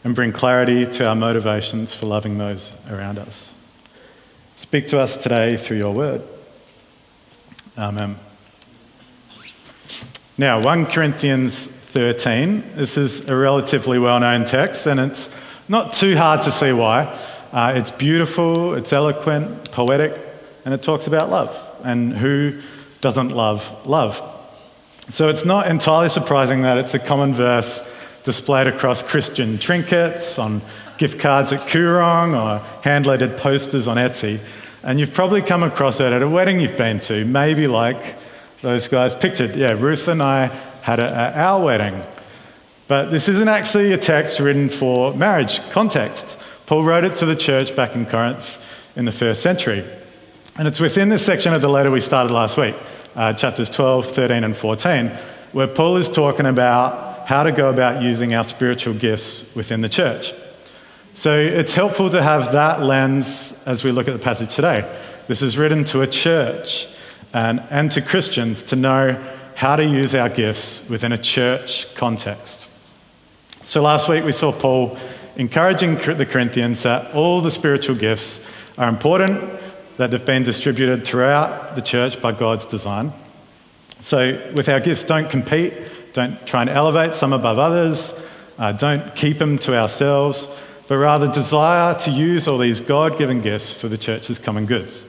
and 0.03 0.13
bring 0.13 0.33
clarity 0.33 0.85
to 0.85 1.07
our 1.07 1.15
motivations 1.15 1.93
for 1.93 2.07
loving 2.07 2.37
those 2.37 2.73
around 2.89 3.17
us. 3.17 3.53
Speak 4.57 4.87
to 4.87 4.99
us 4.99 5.15
today 5.15 5.55
through 5.55 5.77
your 5.77 5.93
word. 5.93 6.23
Amen. 7.77 8.17
Now, 10.37 10.61
1 10.61 10.87
Corinthians 10.87 11.67
13, 11.67 12.75
this 12.75 12.97
is 12.97 13.29
a 13.29 13.35
relatively 13.35 13.97
well 13.97 14.19
known 14.19 14.43
text, 14.43 14.87
and 14.87 14.99
it's 14.99 15.29
not 15.71 15.93
too 15.93 16.17
hard 16.17 16.41
to 16.41 16.51
see 16.51 16.73
why. 16.73 17.03
Uh, 17.53 17.71
it's 17.77 17.91
beautiful, 17.91 18.73
it's 18.73 18.91
eloquent, 18.91 19.71
poetic, 19.71 20.19
and 20.65 20.73
it 20.73 20.83
talks 20.83 21.07
about 21.07 21.29
love. 21.29 21.57
And 21.85 22.11
who 22.11 22.61
doesn't 22.99 23.29
love 23.29 23.87
love? 23.87 24.21
So 25.07 25.29
it's 25.29 25.45
not 25.45 25.67
entirely 25.67 26.09
surprising 26.09 26.63
that 26.63 26.77
it's 26.77 26.93
a 26.93 26.99
common 26.99 27.33
verse 27.33 27.89
displayed 28.23 28.67
across 28.67 29.01
Christian 29.01 29.57
trinkets, 29.59 30.37
on 30.37 30.61
gift 30.97 31.21
cards 31.21 31.53
at 31.53 31.61
Koorong, 31.69 32.35
or 32.35 32.59
hand 32.83 33.05
lettered 33.05 33.37
posters 33.37 33.87
on 33.87 33.95
Etsy. 33.95 34.41
And 34.83 34.99
you've 34.99 35.13
probably 35.13 35.41
come 35.41 35.63
across 35.63 36.01
it 36.01 36.11
at 36.11 36.21
a 36.21 36.27
wedding 36.27 36.59
you've 36.59 36.77
been 36.77 36.99
to, 37.01 37.23
maybe 37.23 37.67
like 37.67 38.17
those 38.61 38.89
guys 38.89 39.15
pictured. 39.15 39.55
Yeah, 39.55 39.71
Ruth 39.71 40.09
and 40.09 40.21
I 40.21 40.47
had 40.81 40.99
it 40.99 41.05
at 41.05 41.35
our 41.37 41.63
wedding. 41.63 42.03
But 42.91 43.09
this 43.09 43.29
isn't 43.29 43.47
actually 43.47 43.93
a 43.93 43.97
text 43.97 44.41
written 44.41 44.67
for 44.67 45.13
marriage 45.13 45.61
context. 45.69 46.37
Paul 46.65 46.83
wrote 46.83 47.05
it 47.05 47.15
to 47.19 47.25
the 47.25 47.37
church 47.37 47.73
back 47.73 47.95
in 47.95 48.05
Corinth 48.05 48.59
in 48.97 49.05
the 49.05 49.13
first 49.13 49.41
century. 49.41 49.85
And 50.57 50.67
it's 50.67 50.81
within 50.81 51.07
this 51.07 51.25
section 51.25 51.53
of 51.53 51.61
the 51.61 51.69
letter 51.69 51.89
we 51.89 52.01
started 52.01 52.33
last 52.33 52.57
week, 52.57 52.75
uh, 53.15 53.31
chapters 53.31 53.69
12, 53.69 54.07
13, 54.07 54.43
and 54.43 54.57
14, 54.57 55.07
where 55.53 55.67
Paul 55.67 55.95
is 55.95 56.09
talking 56.09 56.45
about 56.45 57.29
how 57.29 57.43
to 57.43 57.53
go 57.53 57.69
about 57.69 58.01
using 58.01 58.35
our 58.35 58.43
spiritual 58.43 58.93
gifts 58.93 59.55
within 59.55 59.79
the 59.79 59.87
church. 59.87 60.33
So 61.15 61.39
it's 61.39 61.73
helpful 61.73 62.09
to 62.09 62.21
have 62.21 62.51
that 62.51 62.81
lens 62.81 63.63
as 63.65 63.85
we 63.85 63.93
look 63.93 64.09
at 64.09 64.11
the 64.11 64.19
passage 64.19 64.53
today. 64.53 64.83
This 65.27 65.41
is 65.41 65.57
written 65.57 65.85
to 65.85 66.01
a 66.01 66.07
church 66.07 66.89
and, 67.33 67.63
and 67.69 67.89
to 67.93 68.01
Christians 68.01 68.63
to 68.63 68.75
know 68.75 69.17
how 69.55 69.77
to 69.77 69.85
use 69.85 70.13
our 70.13 70.27
gifts 70.27 70.89
within 70.89 71.13
a 71.13 71.17
church 71.17 71.95
context. 71.95 72.67
So 73.63 73.81
last 73.81 74.09
week 74.09 74.23
we 74.23 74.31
saw 74.31 74.51
Paul 74.51 74.97
encouraging 75.35 75.95
the 75.95 76.25
Corinthians 76.25 76.83
that 76.83 77.13
all 77.13 77.41
the 77.41 77.51
spiritual 77.51 77.95
gifts 77.95 78.45
are 78.77 78.89
important, 78.89 79.41
that 79.97 80.11
they've 80.11 80.25
been 80.25 80.43
distributed 80.43 81.05
throughout 81.05 81.75
the 81.75 81.81
church 81.81 82.21
by 82.21 82.31
God's 82.31 82.65
design. 82.65 83.13
So, 84.01 84.51
with 84.55 84.67
our 84.67 84.79
gifts, 84.79 85.03
don't 85.03 85.29
compete, 85.29 85.73
don't 86.13 86.43
try 86.47 86.61
and 86.61 86.69
elevate 86.69 87.13
some 87.13 87.33
above 87.33 87.59
others, 87.59 88.13
uh, 88.57 88.71
don't 88.71 89.15
keep 89.15 89.37
them 89.37 89.59
to 89.59 89.77
ourselves, 89.77 90.49
but 90.87 90.97
rather 90.97 91.31
desire 91.31 91.93
to 91.99 92.11
use 92.11 92.47
all 92.47 92.57
these 92.57 92.81
God 92.81 93.17
given 93.17 93.41
gifts 93.41 93.71
for 93.71 93.87
the 93.87 93.97
church's 93.97 94.39
common 94.39 94.65
goods. 94.65 95.05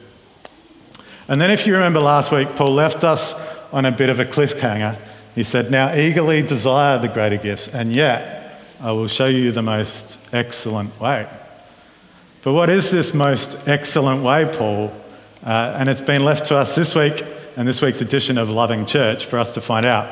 And 1.26 1.40
then, 1.40 1.50
if 1.50 1.66
you 1.66 1.72
remember 1.72 2.00
last 2.00 2.30
week, 2.32 2.54
Paul 2.54 2.74
left 2.74 3.02
us 3.02 3.34
on 3.72 3.86
a 3.86 3.90
bit 3.90 4.10
of 4.10 4.20
a 4.20 4.26
cliffhanger. 4.26 4.98
He 5.34 5.42
said, 5.42 5.70
Now 5.70 5.94
eagerly 5.94 6.42
desire 6.42 6.98
the 6.98 7.08
greater 7.08 7.38
gifts, 7.38 7.68
and 7.68 7.96
yet 7.96 8.41
I 8.82 8.90
will 8.90 9.06
show 9.06 9.26
you 9.26 9.52
the 9.52 9.62
most 9.62 10.18
excellent 10.34 11.00
way. 11.00 11.28
But 12.42 12.52
what 12.52 12.68
is 12.68 12.90
this 12.90 13.14
most 13.14 13.68
excellent 13.68 14.24
way, 14.24 14.44
Paul? 14.52 14.92
Uh, 15.46 15.76
and 15.78 15.88
it's 15.88 16.00
been 16.00 16.24
left 16.24 16.46
to 16.46 16.56
us 16.56 16.74
this 16.74 16.96
week 16.96 17.24
and 17.56 17.68
this 17.68 17.80
week's 17.80 18.00
edition 18.00 18.38
of 18.38 18.50
Loving 18.50 18.84
Church 18.84 19.26
for 19.26 19.38
us 19.38 19.52
to 19.52 19.60
find 19.60 19.86
out. 19.86 20.08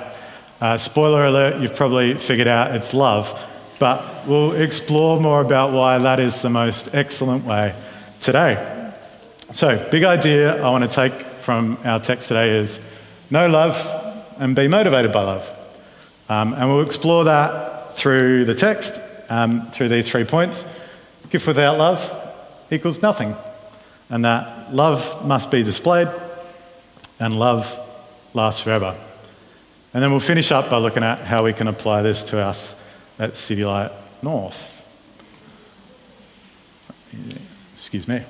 Uh, 0.60 0.78
spoiler 0.78 1.24
alert, 1.24 1.60
you've 1.60 1.74
probably 1.74 2.14
figured 2.14 2.46
out 2.46 2.76
it's 2.76 2.94
love, 2.94 3.44
but 3.80 4.24
we'll 4.28 4.52
explore 4.52 5.20
more 5.20 5.40
about 5.40 5.72
why 5.72 5.98
that 5.98 6.20
is 6.20 6.40
the 6.40 6.50
most 6.50 6.94
excellent 6.94 7.44
way 7.44 7.74
today. 8.20 8.92
So, 9.52 9.84
big 9.90 10.04
idea 10.04 10.62
I 10.62 10.70
want 10.70 10.88
to 10.88 10.90
take 10.94 11.12
from 11.40 11.76
our 11.82 11.98
text 11.98 12.28
today 12.28 12.50
is 12.50 12.80
know 13.30 13.48
love 13.48 13.74
and 14.38 14.54
be 14.54 14.68
motivated 14.68 15.12
by 15.12 15.22
love. 15.22 15.56
Um, 16.28 16.54
and 16.54 16.68
we'll 16.68 16.86
explore 16.86 17.24
that 17.24 17.79
through 18.00 18.46
the 18.46 18.54
text, 18.54 18.98
um, 19.28 19.70
through 19.72 19.90
these 19.90 20.08
three 20.08 20.24
points. 20.24 20.64
Gift 21.28 21.46
without 21.46 21.76
love 21.76 22.00
equals 22.70 23.02
nothing. 23.02 23.36
And 24.08 24.24
that 24.24 24.74
love 24.74 25.26
must 25.26 25.50
be 25.50 25.62
displayed 25.62 26.08
and 27.20 27.38
love 27.38 27.78
lasts 28.32 28.62
forever. 28.62 28.96
And 29.92 30.02
then 30.02 30.10
we'll 30.10 30.20
finish 30.20 30.50
up 30.50 30.70
by 30.70 30.78
looking 30.78 31.02
at 31.02 31.20
how 31.20 31.44
we 31.44 31.52
can 31.52 31.68
apply 31.68 32.00
this 32.00 32.24
to 32.24 32.38
us 32.38 32.74
at 33.18 33.36
City 33.36 33.66
Light 33.66 33.92
North. 34.22 34.78
Excuse 37.74 38.08
me. 38.08 38.22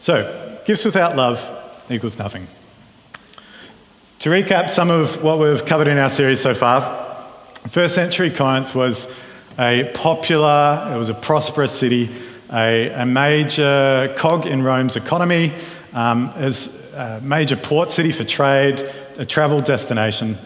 So, 0.00 0.60
gifts 0.66 0.84
without 0.84 1.16
love 1.16 1.40
equals 1.88 2.18
nothing. 2.18 2.46
To 4.22 4.30
recap 4.30 4.68
some 4.68 4.90
of 4.90 5.22
what 5.22 5.38
we've 5.38 5.64
covered 5.64 5.86
in 5.86 5.96
our 5.96 6.10
series 6.10 6.40
so 6.40 6.52
far, 6.52 6.80
first 7.68 7.94
century 7.94 8.32
Corinth 8.32 8.74
was 8.74 9.06
a 9.56 9.92
popular, 9.94 10.90
it 10.92 10.98
was 10.98 11.08
a 11.08 11.14
prosperous 11.14 11.70
city, 11.70 12.10
a, 12.52 12.88
a 12.88 13.06
major 13.06 14.12
cog 14.18 14.44
in 14.44 14.64
Rome's 14.64 14.96
economy, 14.96 15.52
um, 15.92 16.32
as 16.34 16.92
a 16.94 17.20
major 17.22 17.54
port 17.54 17.92
city 17.92 18.10
for 18.10 18.24
trade, 18.24 18.92
a 19.18 19.24
travel 19.24 19.60
destination. 19.60 20.36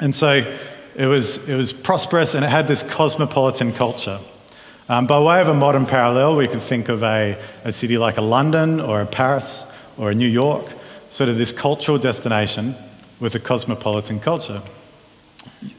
And 0.00 0.14
so 0.14 0.50
it 0.96 1.06
was, 1.06 1.46
it 1.46 1.56
was 1.56 1.70
prosperous 1.70 2.34
and 2.34 2.46
it 2.46 2.50
had 2.50 2.66
this 2.66 2.82
cosmopolitan 2.82 3.74
culture. 3.74 4.20
Um, 4.88 5.06
by 5.06 5.20
way 5.20 5.38
of 5.42 5.50
a 5.50 5.54
modern 5.54 5.84
parallel, 5.84 6.36
we 6.36 6.46
could 6.46 6.62
think 6.62 6.88
of 6.88 7.02
a, 7.02 7.38
a 7.62 7.72
city 7.72 7.98
like 7.98 8.16
a 8.16 8.22
London 8.22 8.80
or 8.80 9.02
a 9.02 9.06
Paris 9.06 9.66
or 9.98 10.10
a 10.10 10.14
New 10.14 10.26
York, 10.26 10.64
sort 11.10 11.28
of 11.28 11.36
this 11.36 11.52
cultural 11.52 11.98
destination 11.98 12.74
with 13.22 13.36
a 13.36 13.38
cosmopolitan 13.38 14.18
culture. 14.20 14.60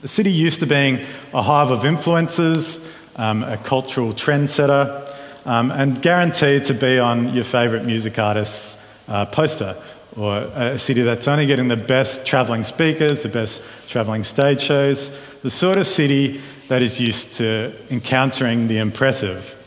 The 0.01 0.07
city 0.07 0.31
used 0.31 0.61
to 0.61 0.65
being 0.65 1.05
a 1.33 1.41
hive 1.41 1.71
of 1.71 1.85
influences, 1.85 2.89
um, 3.17 3.43
a 3.43 3.57
cultural 3.57 4.13
trendsetter, 4.13 5.01
um, 5.45 5.69
and 5.71 6.01
guaranteed 6.01 6.65
to 6.65 6.73
be 6.73 6.97
on 6.97 7.33
your 7.33 7.43
favourite 7.43 7.85
music 7.85 8.17
artist's 8.17 8.81
uh, 9.09 9.25
poster, 9.25 9.75
or 10.15 10.37
a 10.37 10.79
city 10.79 11.01
that's 11.01 11.27
only 11.27 11.45
getting 11.45 11.67
the 11.67 11.75
best 11.75 12.25
travelling 12.25 12.63
speakers, 12.63 13.23
the 13.23 13.29
best 13.29 13.61
travelling 13.89 14.23
stage 14.23 14.61
shows, 14.61 15.19
the 15.41 15.49
sort 15.49 15.77
of 15.77 15.85
city 15.85 16.39
that 16.69 16.81
is 16.81 16.99
used 16.99 17.33
to 17.33 17.73
encountering 17.89 18.69
the 18.69 18.77
impressive. 18.77 19.59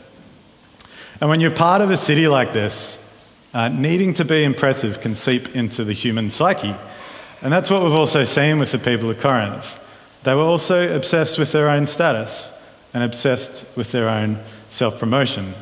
And 1.21 1.29
when 1.29 1.41
you're 1.41 1.51
part 1.51 1.81
of 1.81 1.91
a 1.91 1.97
city 1.97 2.27
like 2.27 2.53
this, 2.53 3.03
uh, 3.53 3.69
needing 3.69 4.15
to 4.15 4.25
be 4.25 4.43
impressive 4.43 5.01
can 5.01 5.13
seep 5.13 5.55
into 5.55 5.83
the 5.83 5.93
human 5.93 6.31
psyche. 6.31 6.75
And 7.41 7.53
that's 7.53 7.69
what 7.69 7.83
we've 7.83 7.93
also 7.93 8.23
seen 8.23 8.57
with 8.57 8.71
the 8.71 8.79
people 8.79 9.09
of 9.09 9.19
Corinth. 9.19 9.83
They 10.23 10.33
were 10.33 10.41
also 10.41 10.95
obsessed 10.95 11.37
with 11.37 11.51
their 11.51 11.69
own 11.69 11.85
status 11.85 12.51
and 12.93 13.03
obsessed 13.03 13.77
with 13.77 13.91
their 13.91 14.09
own 14.09 14.39
self 14.69 14.99
promotion. 14.99 15.53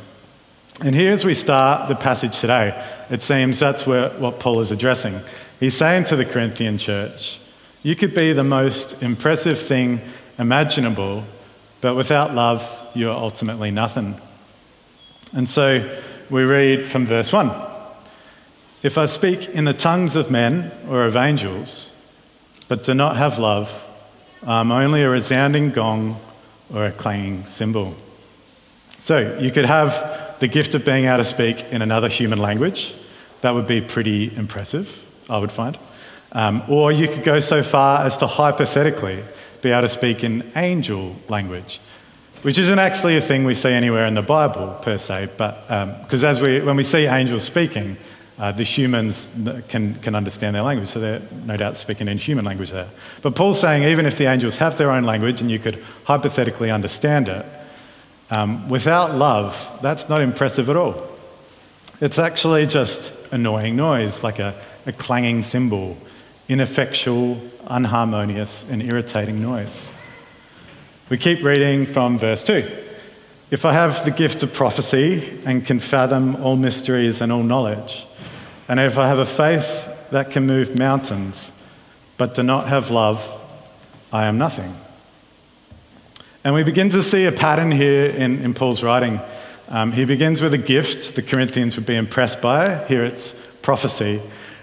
And 0.81 0.95
here, 0.95 1.11
as 1.11 1.25
we 1.25 1.33
start 1.33 1.89
the 1.89 1.95
passage 1.95 2.39
today, 2.39 2.81
it 3.09 3.21
seems 3.21 3.59
that's 3.59 3.85
where, 3.85 4.09
what 4.11 4.39
Paul 4.39 4.61
is 4.61 4.71
addressing. 4.71 5.19
He's 5.59 5.75
saying 5.75 6.05
to 6.05 6.15
the 6.15 6.25
Corinthian 6.25 6.77
church, 6.77 7.39
You 7.83 7.95
could 7.95 8.13
be 8.13 8.33
the 8.33 8.43
most 8.43 9.01
impressive 9.01 9.59
thing 9.59 10.01
imaginable, 10.39 11.23
but 11.81 11.95
without 11.95 12.33
love, 12.33 12.63
you're 12.93 13.13
ultimately 13.13 13.71
nothing. 13.71 14.15
And 15.33 15.47
so 15.47 15.97
we 16.29 16.43
read 16.43 16.87
from 16.87 17.05
verse 17.05 17.31
1 17.31 17.74
If 18.85 18.99
I 18.99 19.07
speak 19.07 19.49
in 19.49 19.65
the 19.65 19.73
tongues 19.73 20.15
of 20.15 20.29
men 20.29 20.71
or 20.87 21.05
of 21.05 21.15
angels, 21.15 21.91
but 22.67 22.83
do 22.83 22.93
not 22.93 23.17
have 23.17 23.39
love, 23.39 23.83
I'm 24.45 24.71
only 24.71 25.01
a 25.01 25.09
resounding 25.09 25.71
gong 25.71 26.19
or 26.71 26.85
a 26.85 26.91
clanging 26.91 27.47
cymbal. 27.47 27.95
So 28.99 29.39
you 29.39 29.49
could 29.49 29.65
have 29.65 30.35
the 30.39 30.47
gift 30.47 30.75
of 30.75 30.85
being 30.85 31.05
able 31.05 31.17
to 31.17 31.23
speak 31.23 31.65
in 31.71 31.81
another 31.81 32.07
human 32.07 32.37
language. 32.37 32.93
That 33.41 33.55
would 33.55 33.65
be 33.65 33.81
pretty 33.81 34.31
impressive, 34.37 35.03
I 35.31 35.39
would 35.39 35.51
find. 35.51 35.79
Um, 36.33 36.61
or 36.69 36.91
you 36.91 37.07
could 37.07 37.23
go 37.23 37.39
so 37.39 37.63
far 37.63 38.05
as 38.05 38.17
to 38.17 38.27
hypothetically 38.27 39.23
be 39.63 39.71
able 39.71 39.87
to 39.87 39.89
speak 39.89 40.23
in 40.23 40.51
angel 40.55 41.15
language, 41.27 41.79
which 42.43 42.59
isn't 42.59 42.77
actually 42.77 43.17
a 43.17 43.21
thing 43.21 43.45
we 43.45 43.55
see 43.55 43.71
anywhere 43.71 44.05
in 44.05 44.13
the 44.13 44.21
Bible 44.21 44.77
per 44.83 44.99
se, 44.99 45.29
but 45.37 45.67
because 46.03 46.23
um, 46.23 46.29
as 46.29 46.39
we, 46.39 46.61
when 46.61 46.75
we 46.75 46.83
see 46.83 47.07
angels 47.07 47.43
speaking, 47.43 47.97
uh, 48.37 48.51
the 48.51 48.63
humans 48.63 49.29
can, 49.69 49.95
can 49.95 50.13
understand 50.13 50.55
their 50.55 50.61
language, 50.61 50.89
so 50.89 50.99
they're 50.99 51.21
no 51.45 51.55
doubt 51.55 51.77
speaking 51.77 52.07
in 52.07 52.17
human 52.17 52.43
language 52.43 52.71
there. 52.71 52.89
But 53.21 53.35
Paul's 53.35 53.59
saying 53.59 53.83
even 53.83 54.05
if 54.05 54.17
the 54.17 54.25
angels 54.25 54.57
have 54.57 54.77
their 54.77 54.91
own 54.91 55.03
language 55.03 55.39
and 55.39 55.49
you 55.49 55.59
could 55.59 55.81
hypothetically 56.03 56.69
understand 56.69 57.29
it, 57.29 57.45
um, 58.31 58.67
without 58.67 59.15
love, 59.15 59.79
that's 59.81 60.09
not 60.09 60.21
impressive 60.21 60.69
at 60.69 60.75
all. 60.75 61.01
It's 62.01 62.19
actually 62.19 62.65
just 62.65 63.31
annoying 63.31 63.77
noise, 63.77 64.23
like 64.23 64.39
a, 64.39 64.53
a 64.85 64.91
clanging 64.91 65.43
cymbal, 65.43 65.95
ineffectual, 66.49 67.39
unharmonious, 67.67 68.69
and 68.69 68.81
irritating 68.81 69.41
noise. 69.41 69.91
We 71.09 71.17
keep 71.17 71.41
reading 71.41 71.85
from 71.85 72.17
verse 72.17 72.43
2. 72.43 72.69
If 73.51 73.63
I 73.63 73.73
have 73.73 74.03
the 74.03 74.11
gift 74.11 74.43
of 74.43 74.51
prophecy 74.51 75.39
and 75.45 75.65
can 75.65 75.79
fathom 75.79 76.35
all 76.43 76.57
mysteries 76.57 77.21
and 77.21 77.31
all 77.31 77.43
knowledge, 77.43 78.05
and 78.67 78.79
if 78.79 78.97
I 78.97 79.07
have 79.07 79.19
a 79.19 79.25
faith 79.25 79.89
that 80.09 80.31
can 80.31 80.47
move 80.47 80.77
mountains, 80.77 81.51
but 82.17 82.33
do 82.33 82.43
not 82.43 82.67
have 82.67 82.89
love, 82.89 83.23
I 84.11 84.25
am 84.25 84.37
nothing. 84.37 84.75
And 86.43 86.53
we 86.53 86.63
begin 86.63 86.89
to 86.91 87.03
see 87.03 87.25
a 87.25 87.31
pattern 87.31 87.71
here 87.71 88.05
in, 88.05 88.41
in 88.41 88.53
Paul's 88.53 88.81
writing. 88.83 89.19
Um, 89.69 89.91
he 89.91 90.05
begins 90.05 90.41
with 90.41 90.53
a 90.53 90.59
gift 90.59 91.15
the 91.15 91.21
Corinthians 91.21 91.75
would 91.75 91.85
be 91.85 91.95
impressed 91.95 92.41
by. 92.41 92.85
Here 92.85 93.03
it's 93.03 93.33
prophecy. 93.61 94.21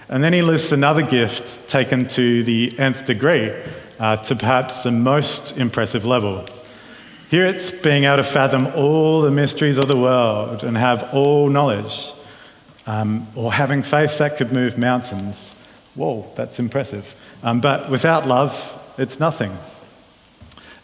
And 0.08 0.22
then 0.22 0.32
he 0.32 0.42
lists 0.42 0.72
another 0.72 1.02
gift 1.02 1.68
taken 1.68 2.06
to 2.08 2.42
the 2.44 2.78
nth 2.78 3.04
degree, 3.04 3.52
uh, 3.98 4.16
to 4.16 4.36
perhaps 4.36 4.82
the 4.82 4.92
most 4.92 5.58
impressive 5.58 6.04
level. 6.04 6.46
Here 7.30 7.46
it's 7.46 7.70
being 7.70 8.04
able 8.04 8.18
to 8.18 8.24
fathom 8.24 8.66
all 8.76 9.22
the 9.22 9.30
mysteries 9.30 9.78
of 9.78 9.88
the 9.88 9.96
world 9.96 10.64
and 10.64 10.76
have 10.76 11.14
all 11.14 11.48
knowledge 11.48 12.12
um, 12.86 13.26
or 13.34 13.52
having 13.52 13.82
faith 13.82 14.18
that 14.18 14.36
could 14.36 14.52
move 14.52 14.78
mountains. 14.78 15.58
Whoa, 15.94 16.30
that's 16.34 16.58
impressive. 16.58 17.14
Um, 17.42 17.60
but 17.60 17.90
without 17.90 18.26
love, 18.26 18.80
it's 18.98 19.20
nothing. 19.20 19.56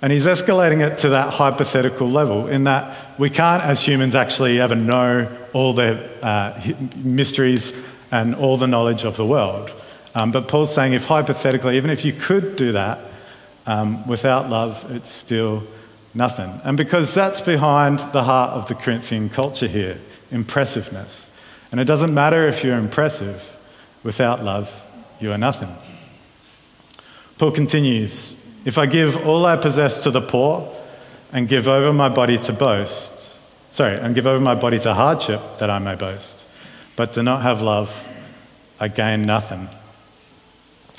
And 0.01 0.13
he's 0.13 0.27
escalating 0.27 0.87
it 0.87 0.99
to 0.99 1.09
that 1.11 1.35
hypothetical 1.35 2.09
level 2.09 2.47
in 2.47 2.65
that 2.65 3.19
we 3.19 3.31
can't, 3.31 3.63
as 3.63 3.83
humans, 3.83 4.15
actually 4.15 4.61
ever 4.61 4.77
know 4.77 5.29
all 5.53 5.73
the 5.73 6.09
uh, 6.25 6.61
mysteries 6.97 7.75
and 8.13 8.35
all 8.37 8.57
the 8.57 8.69
knowledge 8.69 9.05
of 9.05 9.17
the 9.17 9.27
world. 9.27 9.73
Um, 10.15 10.31
but 10.31 10.47
Paul's 10.47 10.73
saying 10.73 10.93
if 10.93 11.07
hypothetically, 11.07 11.77
even 11.77 11.91
if 11.91 12.05
you 12.05 12.13
could 12.13 12.57
do 12.57 12.73
that, 12.73 13.01
um, 13.67 14.07
without 14.07 14.49
love, 14.49 14.91
it's 14.91 15.11
still 15.11 15.65
nothing. 16.15 16.61
And 16.65 16.77
because 16.77 17.13
that's 17.13 17.41
behind 17.41 17.99
the 18.13 18.23
heart 18.23 18.51
of 18.53 18.69
the 18.69 18.75
Corinthian 18.75 19.29
culture 19.29 19.67
here 19.67 19.99
impressiveness. 20.31 21.28
And 21.71 21.81
it 21.81 21.85
doesn't 21.85 22.15
matter 22.15 22.49
if 22.49 22.65
you're 22.65 22.79
impressive, 22.79 23.59
Without 24.03 24.45
love, 24.45 24.85
you 25.21 25.33
are 25.33 25.39
nothing. 25.39 25.75
Paul 27.37 27.51
continues 27.53 28.37
If 28.65 28.79
I 28.79 28.87
give 28.87 29.27
all 29.27 29.47
I 29.47 29.57
possess 29.57 30.03
to 30.05 30.11
the 30.11 30.21
poor 30.21 30.73
and 31.33 31.49
give 31.49 31.69
over 31.69 31.93
my 31.93 32.09
body 32.09 32.39
to 32.39 32.53
boast, 32.53 33.37
sorry, 33.71 33.99
and 33.99 34.15
give 34.15 34.27
over 34.27 34.41
my 34.41 34.55
body 34.55 34.79
to 34.81 34.95
hardship 34.95 35.41
that 35.59 35.71
I 35.71 35.79
may 35.79 35.95
boast, 35.95 36.45
but 36.97 37.13
do 37.13 37.23
not 37.23 37.43
have 37.43 37.61
love, 37.61 38.09
I 38.81 38.89
gain 38.89 39.23
nothing. 39.23 39.69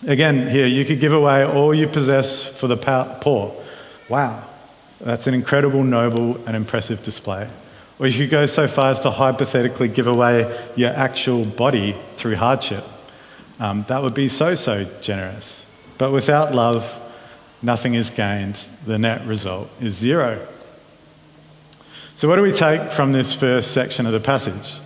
Again, 0.07 0.47
here, 0.47 0.67
you 0.67 0.85
could 0.85 0.99
give 0.99 1.13
away 1.13 1.45
all 1.45 1.73
you 1.73 1.87
possess 1.87 2.47
for 2.47 2.67
the 2.67 2.77
poor. 2.77 3.53
Wow, 4.07 4.45
that's 5.01 5.27
an 5.27 5.33
incredible, 5.33 5.83
noble, 5.83 6.37
and 6.45 6.55
impressive 6.55 7.03
display. 7.03 7.49
Or 7.99 8.07
if 8.07 8.15
you 8.15 8.25
could 8.25 8.31
go 8.31 8.45
so 8.45 8.67
far 8.67 8.91
as 8.91 8.99
to 9.01 9.11
hypothetically 9.11 9.89
give 9.89 10.07
away 10.07 10.69
your 10.75 10.91
actual 10.91 11.45
body 11.45 11.95
through 12.15 12.37
hardship. 12.37 12.85
Um, 13.59 13.83
that 13.89 14.01
would 14.01 14.13
be 14.13 14.29
so, 14.29 14.55
so 14.55 14.85
generous. 15.01 15.65
But 15.97 16.11
without 16.11 16.55
love, 16.55 16.97
nothing 17.61 17.93
is 17.93 18.09
gained. 18.09 18.63
The 18.85 18.97
net 18.97 19.25
result 19.27 19.69
is 19.81 19.95
zero. 19.95 20.39
So, 22.15 22.27
what 22.27 22.37
do 22.37 22.41
we 22.41 22.53
take 22.53 22.91
from 22.91 23.11
this 23.11 23.33
first 23.33 23.71
section 23.71 24.05
of 24.05 24.13
the 24.13 24.19
passage? 24.19 24.79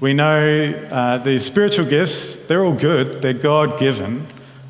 We 0.00 0.12
know 0.12 0.72
uh, 0.90 1.18
the 1.18 1.38
spiritual 1.38 1.86
gifts, 1.86 2.46
they're 2.46 2.64
all 2.64 2.74
good, 2.74 3.22
they're 3.22 3.32
God 3.32 3.78
given 3.78 4.26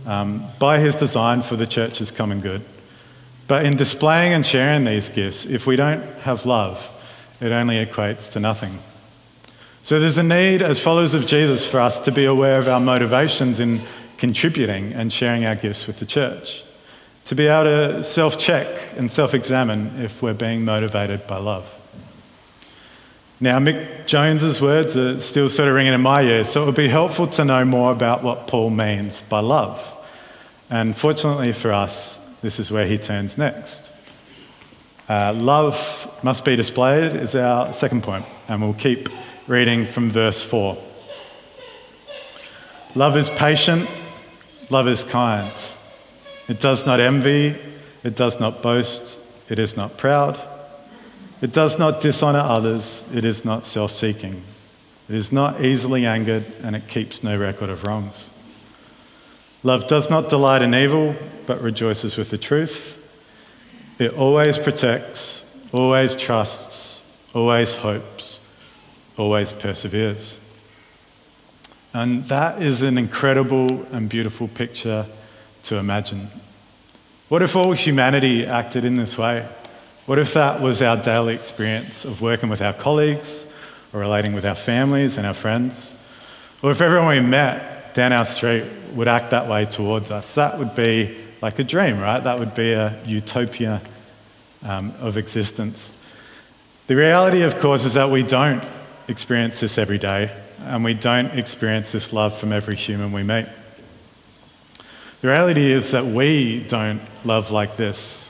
um, 0.06 0.46
by 0.58 0.78
His 0.78 0.94
design 0.94 1.42
for 1.42 1.56
the 1.56 1.66
church's 1.66 2.10
common 2.10 2.40
good. 2.40 2.62
But 3.48 3.66
in 3.66 3.76
displaying 3.76 4.34
and 4.34 4.44
sharing 4.46 4.84
these 4.84 5.10
gifts, 5.10 5.46
if 5.46 5.66
we 5.66 5.74
don't 5.74 6.02
have 6.20 6.46
love, 6.46 6.88
it 7.42 7.52
only 7.52 7.84
equates 7.84 8.32
to 8.32 8.40
nothing. 8.40 8.78
So 9.82 9.98
there's 9.98 10.16
a 10.16 10.22
need 10.22 10.62
as 10.62 10.78
followers 10.80 11.12
of 11.12 11.26
Jesus 11.26 11.68
for 11.68 11.80
us 11.80 11.98
to 12.00 12.12
be 12.12 12.24
aware 12.24 12.58
of 12.58 12.68
our 12.68 12.78
motivations 12.78 13.58
in 13.58 13.80
contributing 14.16 14.92
and 14.92 15.12
sharing 15.12 15.44
our 15.44 15.56
gifts 15.56 15.88
with 15.88 15.98
the 15.98 16.06
church. 16.06 16.62
To 17.26 17.34
be 17.34 17.48
able 17.48 17.64
to 17.64 18.04
self 18.04 18.38
check 18.38 18.66
and 18.96 19.10
self 19.10 19.34
examine 19.34 20.00
if 20.00 20.22
we're 20.22 20.34
being 20.34 20.64
motivated 20.64 21.26
by 21.26 21.38
love. 21.38 21.78
Now, 23.40 23.58
Mick 23.58 24.06
Jones's 24.06 24.62
words 24.62 24.96
are 24.96 25.20
still 25.20 25.48
sort 25.48 25.68
of 25.68 25.74
ringing 25.74 25.94
in 25.94 26.00
my 26.00 26.22
ears, 26.22 26.48
so 26.48 26.62
it 26.62 26.66
would 26.66 26.76
be 26.76 26.86
helpful 26.86 27.26
to 27.26 27.44
know 27.44 27.64
more 27.64 27.90
about 27.90 28.22
what 28.22 28.46
Paul 28.46 28.70
means 28.70 29.20
by 29.22 29.40
love. 29.40 29.98
And 30.70 30.96
fortunately 30.96 31.52
for 31.52 31.72
us, 31.72 32.18
this 32.40 32.60
is 32.60 32.70
where 32.70 32.86
he 32.86 32.98
turns 32.98 33.36
next. 33.36 33.91
Uh, 35.08 35.32
love 35.34 36.08
must 36.22 36.44
be 36.44 36.54
displayed 36.54 37.16
is 37.16 37.34
our 37.34 37.72
second 37.72 38.02
point, 38.02 38.24
and 38.48 38.62
we'll 38.62 38.72
keep 38.74 39.08
reading 39.46 39.86
from 39.86 40.08
verse 40.08 40.42
4. 40.44 40.76
Love 42.94 43.16
is 43.16 43.28
patient, 43.30 43.88
love 44.70 44.86
is 44.86 45.02
kind. 45.02 45.52
It 46.48 46.60
does 46.60 46.86
not 46.86 47.00
envy, 47.00 47.56
it 48.04 48.14
does 48.14 48.38
not 48.38 48.62
boast, 48.62 49.18
it 49.48 49.58
is 49.58 49.76
not 49.76 49.96
proud. 49.96 50.38
It 51.40 51.52
does 51.52 51.78
not 51.78 52.00
dishonor 52.00 52.38
others, 52.38 53.02
it 53.12 53.24
is 53.24 53.44
not 53.44 53.66
self 53.66 53.90
seeking. 53.90 54.42
It 55.08 55.16
is 55.16 55.32
not 55.32 55.60
easily 55.60 56.06
angered, 56.06 56.44
and 56.62 56.76
it 56.76 56.86
keeps 56.86 57.24
no 57.24 57.36
record 57.36 57.68
of 57.68 57.82
wrongs. 57.82 58.30
Love 59.64 59.88
does 59.88 60.08
not 60.08 60.28
delight 60.28 60.62
in 60.62 60.74
evil, 60.74 61.16
but 61.46 61.60
rejoices 61.60 62.16
with 62.16 62.30
the 62.30 62.38
truth. 62.38 63.01
It 63.98 64.14
always 64.14 64.58
protects, 64.58 65.44
always 65.72 66.14
trusts, 66.14 67.02
always 67.34 67.74
hopes, 67.76 68.40
always 69.16 69.52
perseveres. 69.52 70.38
And 71.94 72.24
that 72.24 72.62
is 72.62 72.82
an 72.82 72.96
incredible 72.96 73.86
and 73.92 74.08
beautiful 74.08 74.48
picture 74.48 75.06
to 75.64 75.76
imagine. 75.76 76.28
What 77.28 77.42
if 77.42 77.54
all 77.54 77.72
humanity 77.72 78.46
acted 78.46 78.84
in 78.84 78.94
this 78.94 79.16
way? 79.16 79.46
What 80.06 80.18
if 80.18 80.34
that 80.34 80.60
was 80.60 80.82
our 80.82 80.96
daily 80.96 81.34
experience 81.34 82.04
of 82.04 82.20
working 82.20 82.48
with 82.48 82.60
our 82.60 82.72
colleagues 82.72 83.46
or 83.92 84.00
relating 84.00 84.32
with 84.32 84.44
our 84.44 84.54
families 84.54 85.16
and 85.16 85.26
our 85.26 85.34
friends? 85.34 85.92
Or 86.62 86.70
if 86.70 86.80
everyone 86.80 87.08
we 87.08 87.20
met 87.20 87.94
down 87.94 88.12
our 88.12 88.24
street 88.24 88.64
would 88.94 89.08
act 89.08 89.30
that 89.30 89.48
way 89.48 89.66
towards 89.66 90.10
us? 90.10 90.34
That 90.34 90.58
would 90.58 90.74
be 90.74 91.21
like 91.42 91.58
a 91.58 91.64
dream, 91.64 91.98
right? 91.98 92.20
That 92.20 92.38
would 92.38 92.54
be 92.54 92.72
a 92.72 92.98
utopia 93.04 93.82
um, 94.62 94.94
of 95.00 95.18
existence. 95.18 95.94
The 96.86 96.96
reality, 96.96 97.42
of 97.42 97.58
course, 97.58 97.84
is 97.84 97.94
that 97.94 98.10
we 98.10 98.22
don't 98.22 98.64
experience 99.08 99.60
this 99.60 99.76
every 99.76 99.98
day, 99.98 100.30
and 100.60 100.84
we 100.84 100.94
don't 100.94 101.26
experience 101.38 101.92
this 101.92 102.12
love 102.12 102.38
from 102.38 102.52
every 102.52 102.76
human 102.76 103.12
we 103.12 103.24
meet. 103.24 103.46
The 105.20 105.28
reality 105.28 105.70
is 105.70 105.90
that 105.90 106.04
we 106.04 106.64
don't 106.68 107.00
love 107.24 107.50
like 107.50 107.76
this. 107.76 108.28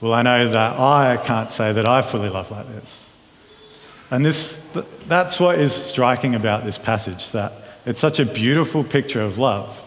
Well, 0.00 0.12
I 0.12 0.22
know 0.22 0.48
that 0.48 0.78
I 0.78 1.16
can't 1.16 1.50
say 1.50 1.72
that 1.72 1.88
I 1.88 2.02
fully 2.02 2.28
love 2.28 2.50
like 2.50 2.66
this. 2.68 3.06
And 4.10 4.24
this, 4.24 4.68
that's 5.06 5.40
what 5.40 5.58
is 5.58 5.72
striking 5.72 6.34
about 6.34 6.64
this 6.64 6.78
passage, 6.78 7.30
that 7.32 7.52
it's 7.86 8.00
such 8.00 8.20
a 8.20 8.26
beautiful 8.26 8.84
picture 8.84 9.22
of 9.22 9.38
love, 9.38 9.80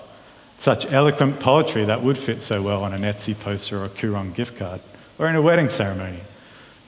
such 0.57 0.91
eloquent 0.91 1.39
poetry 1.39 1.85
that 1.85 2.01
would 2.01 2.17
fit 2.17 2.41
so 2.41 2.61
well 2.61 2.83
on 2.83 2.93
an 2.93 3.01
Etsy 3.01 3.37
poster 3.37 3.79
or 3.79 3.83
a 3.83 3.89
Koorong 3.89 4.33
gift 4.33 4.57
card 4.57 4.81
or 5.17 5.27
in 5.27 5.35
a 5.35 5.41
wedding 5.41 5.69
ceremony. 5.69 6.19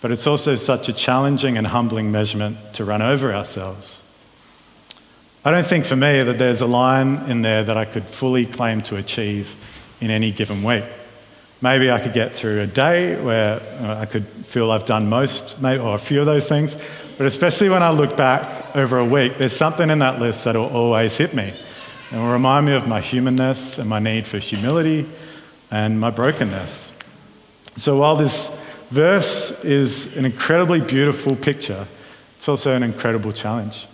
But 0.02 0.12
it's 0.12 0.28
also 0.28 0.56
such 0.56 0.90
a 0.90 0.94
challenging 0.94 1.58
and 1.58 1.68
humbling 1.68 2.12
measurement 2.12 2.58
to 2.74 2.86
run 2.86 3.02
over 3.02 3.34
ourselves. 3.34 4.02
I 5.44 5.52
don't 5.52 5.66
think 5.66 5.86
for 5.86 5.96
me 5.96 6.24
that 6.24 6.38
there's 6.38 6.62
a 6.62 6.68
line 6.68 7.30
in 7.30 7.42
there 7.42 7.64
that 7.64 7.78
I 7.78 7.86
could 7.86 8.06
fully 8.06 8.46
claim 8.46 8.82
to 8.84 8.98
achieve 8.98 9.56
in 10.02 10.12
any 10.12 10.32
given 10.32 10.64
week. 10.64 10.84
Maybe 11.62 11.90
I 11.90 12.00
could 12.00 12.14
get 12.14 12.36
through 12.36 12.62
a 12.62 12.68
day 12.68 13.20
where 13.20 13.62
uh, 13.82 14.00
I 14.00 14.06
could 14.06 14.26
feel 14.26 14.70
I've 14.70 14.86
done 14.86 15.10
most, 15.10 15.64
or 15.64 15.96
a 15.96 15.98
few 15.98 16.20
of 16.20 16.28
those 16.28 16.48
things. 16.48 16.78
But 17.18 17.26
especially 17.26 17.70
when 17.70 17.82
I 17.82 17.90
look 17.90 18.16
back 18.16 18.76
over 18.76 19.00
a 19.00 19.06
week, 19.06 19.38
there's 19.40 19.56
something 19.56 19.90
in 19.90 20.00
that 20.00 20.20
list 20.20 20.44
that 20.44 20.56
will 20.56 20.68
always 20.68 21.18
hit 21.18 21.34
me. 21.34 21.54
And 22.12 22.22
will 22.22 22.32
remind 22.32 22.66
me 22.66 22.74
of 22.74 22.88
my 22.88 23.02
humanness 23.02 23.78
and 23.78 23.90
my 23.90 24.00
need 24.00 24.26
for 24.26 24.40
humility 24.40 25.08
and 25.72 26.00
my 26.00 26.10
brokenness. 26.10 26.94
So 27.76 27.98
while 27.98 28.16
this 28.16 28.64
verse 28.90 29.64
is 29.66 30.16
an 30.18 30.26
incredibly 30.26 30.80
beautiful 30.80 31.36
picture, 31.36 31.88
it's 32.38 32.48
also 32.48 32.76
an 32.76 32.84
incredible 32.84 33.34
challenge. 33.34 33.88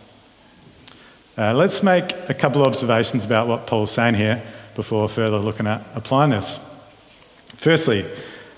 Uh, 1.38 1.54
let's 1.54 1.82
make 1.82 2.13
a 2.30 2.34
couple 2.34 2.62
of 2.62 2.67
observations 2.67 3.26
about 3.26 3.47
what 3.47 3.65
Paul's 3.65 3.91
saying 3.91 4.13
here 4.13 4.43
before 4.76 5.10
further 5.10 5.38
looking 5.38 5.65
at 5.65 5.84
applying 5.95 6.30
this. 6.30 6.60
Firstly, 7.56 8.06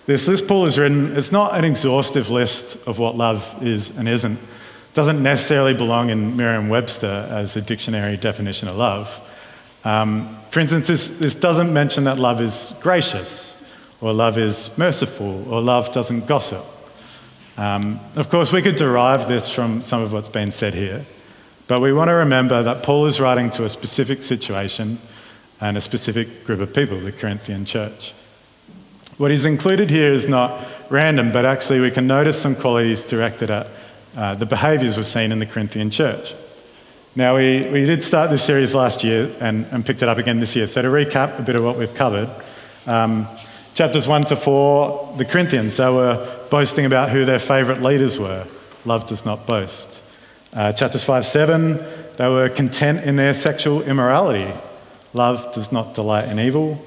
this 0.06 0.28
list 0.28 0.48
Paul 0.48 0.66
has 0.66 0.78
written, 0.78 1.16
it's 1.18 1.32
not 1.32 1.58
an 1.58 1.64
exhaustive 1.64 2.30
list 2.30 2.86
of 2.88 3.00
what 3.00 3.16
love 3.16 3.56
is 3.64 3.98
and 3.98 4.08
isn't. 4.10 4.34
It 4.34 4.94
doesn't 4.94 5.24
necessarily 5.24 5.74
belong 5.74 6.10
in 6.10 6.36
Merriam 6.36 6.70
Webster 6.70 7.28
as 7.32 7.56
a 7.56 7.62
dictionary 7.62 8.18
definition 8.18 8.68
of 8.68 8.76
love. 8.76 9.22
Um, 9.86 10.36
for 10.50 10.60
instance, 10.60 10.88
this, 10.88 11.08
this 11.08 11.36
doesn't 11.36 11.72
mention 11.72 12.06
that 12.06 12.18
love 12.18 12.42
is 12.42 12.74
gracious, 12.82 13.64
or 14.02 14.12
love 14.14 14.38
is 14.38 14.76
merciful, 14.78 15.52
or 15.52 15.62
love 15.62 15.94
doesn't 15.94 16.26
gossip. 16.26 16.66
Um, 17.58 18.00
of 18.16 18.30
course, 18.30 18.52
we 18.52 18.62
could 18.62 18.76
derive 18.76 19.28
this 19.28 19.50
from 19.50 19.82
some 19.82 20.02
of 20.02 20.12
what's 20.12 20.28
been 20.28 20.52
said 20.52 20.74
here, 20.74 21.06
but 21.68 21.82
we 21.82 21.94
want 21.94 22.10
to 22.10 22.14
remember 22.14 22.64
that 22.64 22.84
Paul 22.84 23.06
is 23.06 23.20
writing 23.20 23.52
to 23.52 23.66
a 23.66 23.70
specific 23.70 24.24
situation 24.24 24.98
and 25.62 25.78
a 25.78 25.82
specific 25.82 26.44
group 26.46 26.60
of 26.60 26.74
people, 26.74 27.00
the 27.00 27.12
Corinthian 27.12 27.64
church. 27.64 28.14
What 29.18 29.32
is 29.32 29.46
included 29.46 29.90
here 29.90 30.12
is 30.12 30.28
not 30.28 30.66
random, 30.90 31.32
but 31.32 31.46
actually 31.46 31.80
we 31.80 31.92
can 31.92 32.08
notice 32.08 32.42
some 32.42 32.56
qualities 32.56 33.06
directed 33.06 33.50
at 33.50 33.70
uh, 34.18 34.36
the 34.36 34.46
behaviours 34.46 34.98
we've 34.98 35.06
seen 35.06 35.32
in 35.32 35.40
the 35.40 35.46
Corinthian 35.46 35.90
church. 35.90 36.34
Now, 37.18 37.38
we, 37.38 37.66
we 37.72 37.86
did 37.86 38.04
start 38.04 38.30
this 38.30 38.44
series 38.44 38.74
last 38.74 39.02
year 39.02 39.34
and, 39.40 39.66
and 39.72 39.86
picked 39.86 40.02
it 40.02 40.10
up 40.10 40.18
again 40.18 40.42
this 40.42 40.54
year. 40.54 40.68
So, 40.68 40.82
to 40.82 40.90
recap 40.90 41.40
a 41.40 41.44
bit 41.44 41.56
of 41.56 41.64
what 41.64 41.78
we've 41.78 41.94
covered, 41.94 42.30
um, 42.88 43.26
chapters 43.74 44.06
1 44.06 44.26
to 44.26 44.36
4, 44.36 45.16
the 45.18 45.24
Corinthians, 45.24 45.78
they 45.78 45.90
were 45.90 46.46
boasting 46.50 46.86
about 46.86 47.12
who 47.12 47.24
their 47.24 47.40
favourite 47.40 47.82
leaders 47.82 48.20
were. 48.20 48.46
Love 48.84 49.08
does 49.08 49.24
not 49.24 49.48
boast. 49.48 50.04
Uh, 50.52 50.74
chapters 50.74 51.06
5 51.06 51.26
7, 51.26 51.80
they 52.18 52.28
were 52.28 52.50
content 52.50 53.06
in 53.06 53.16
their 53.16 53.34
sexual 53.34 53.82
immorality. 53.84 54.52
Love 55.14 55.54
does 55.54 55.72
not 55.72 55.94
delight 55.94 56.28
in 56.28 56.38
evil. 56.38 56.84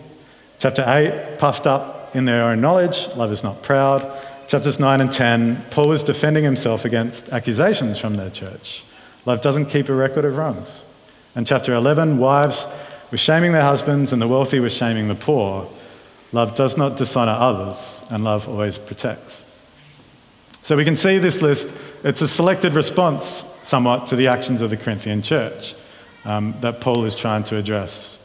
Chapter 0.58 0.84
8, 0.86 1.38
puffed 1.38 1.66
up 1.66 2.14
in 2.14 2.26
their 2.26 2.44
own 2.44 2.60
knowledge. 2.60 3.08
Love 3.16 3.32
is 3.32 3.42
not 3.42 3.62
proud. 3.62 4.02
Chapters 4.46 4.78
9 4.78 5.00
and 5.00 5.10
10, 5.10 5.64
Paul 5.70 5.92
is 5.92 6.02
defending 6.02 6.44
himself 6.44 6.84
against 6.84 7.30
accusations 7.30 7.98
from 7.98 8.16
their 8.16 8.28
church. 8.28 8.84
Love 9.28 9.42
doesn't 9.42 9.66
keep 9.66 9.90
a 9.90 9.92
record 9.92 10.24
of 10.24 10.38
wrongs. 10.38 10.84
And 11.36 11.46
chapter 11.46 11.74
11, 11.74 12.16
wives 12.16 12.66
were 13.10 13.18
shaming 13.18 13.52
their 13.52 13.60
husbands 13.60 14.10
and 14.10 14.22
the 14.22 14.26
wealthy 14.26 14.58
were 14.58 14.70
shaming 14.70 15.08
the 15.08 15.14
poor. 15.14 15.68
Love 16.32 16.54
does 16.54 16.78
not 16.78 16.96
dishonor 16.96 17.32
others, 17.32 18.06
and 18.10 18.24
love 18.24 18.48
always 18.48 18.78
protects. 18.78 19.44
So 20.62 20.78
we 20.78 20.84
can 20.86 20.96
see 20.96 21.18
this 21.18 21.42
list, 21.42 21.78
it's 22.04 22.22
a 22.22 22.26
selected 22.26 22.72
response 22.72 23.44
somewhat 23.62 24.06
to 24.06 24.16
the 24.16 24.28
actions 24.28 24.62
of 24.62 24.70
the 24.70 24.78
Corinthian 24.78 25.20
church. 25.20 25.74
um, 26.24 26.54
that 26.60 26.80
Paul 26.80 27.04
is 27.04 27.14
trying 27.14 27.44
to 27.44 27.56
address. 27.56 28.18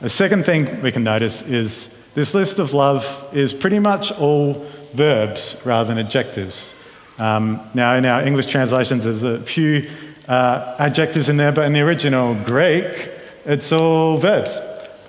The 0.00 0.10
second 0.10 0.44
thing 0.44 0.82
we 0.82 0.92
can 0.92 1.04
notice 1.04 1.40
is 1.40 1.98
this 2.14 2.34
list 2.34 2.58
of 2.58 2.74
love 2.74 3.30
is 3.32 3.54
pretty 3.54 3.78
much 3.78 4.12
all 4.12 4.66
verbs 4.92 5.58
rather 5.64 5.88
than 5.88 6.04
adjectives. 6.04 6.74
Um, 7.18 7.60
now, 7.74 7.96
in 7.96 8.04
our 8.04 8.22
English 8.22 8.46
translations, 8.46 9.04
there's 9.04 9.24
a 9.24 9.40
few 9.40 9.88
uh, 10.28 10.76
adjectives 10.78 11.28
in 11.28 11.36
there, 11.38 11.52
but 11.52 11.64
in 11.64 11.72
the 11.72 11.80
original 11.80 12.34
Greek, 12.44 13.10
it's 13.44 13.72
all 13.72 14.18
verbs. 14.18 14.60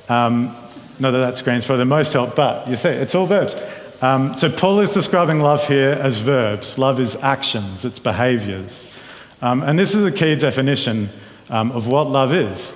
Um, 0.08 0.56
not 1.00 1.12
that 1.12 1.20
that 1.20 1.38
screams 1.38 1.66
for 1.66 1.78
the 1.78 1.86
most 1.86 2.14
help, 2.14 2.36
but 2.36 2.68
you 2.68 2.76
see, 2.76 2.90
it's 2.90 3.14
all 3.14 3.26
verbs. 3.26 3.56
Um, 4.02 4.34
so 4.34 4.50
Paul 4.50 4.80
is 4.80 4.92
describing 4.92 5.42
love 5.42 5.68
here 5.68 5.92
as 5.92 6.20
verbs. 6.20 6.78
Love 6.78 7.00
is 7.00 7.18
actions, 7.18 7.84
it's 7.84 8.00
behaviors. 8.00 8.94
Um, 9.42 9.62
and 9.62 9.78
this 9.78 9.94
is 9.94 10.06
a 10.06 10.12
key 10.12 10.36
definition 10.36 11.10
um, 11.50 11.72
of 11.72 11.88
what 11.88 12.08
love 12.08 12.34
is. 12.34 12.76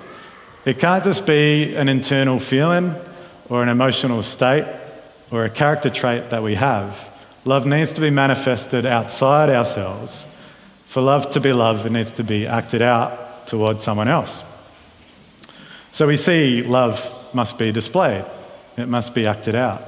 It 0.64 0.78
can't 0.78 1.04
just 1.04 1.26
be 1.26 1.74
an 1.74 1.88
internal 1.88 2.38
feeling 2.38 2.94
or 3.48 3.62
an 3.62 3.68
emotional 3.68 4.22
state 4.22 4.66
or 5.30 5.44
a 5.44 5.50
character 5.50 5.90
trait 5.90 6.30
that 6.30 6.42
we 6.42 6.54
have. 6.54 7.10
Love 7.44 7.66
needs 7.66 7.92
to 7.92 8.00
be 8.00 8.10
manifested 8.10 8.86
outside 8.86 9.50
ourselves. 9.50 10.26
For 10.94 11.00
love 11.00 11.28
to 11.30 11.40
be 11.40 11.52
love, 11.52 11.86
it 11.86 11.90
needs 11.90 12.12
to 12.12 12.22
be 12.22 12.46
acted 12.46 12.80
out 12.80 13.48
towards 13.48 13.82
someone 13.82 14.06
else. 14.06 14.44
So 15.90 16.06
we 16.06 16.16
see 16.16 16.62
love 16.62 17.34
must 17.34 17.58
be 17.58 17.72
displayed, 17.72 18.24
it 18.76 18.86
must 18.86 19.12
be 19.12 19.26
acted 19.26 19.56
out. 19.56 19.82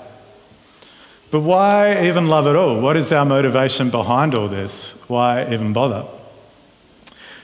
But 1.30 1.42
why 1.42 2.08
even 2.08 2.26
love 2.26 2.48
at 2.48 2.56
all? 2.56 2.80
What 2.80 2.96
is 2.96 3.12
our 3.12 3.24
motivation 3.24 3.88
behind 3.88 4.34
all 4.34 4.48
this? 4.48 5.00
Why 5.06 5.48
even 5.48 5.72
bother? 5.72 6.06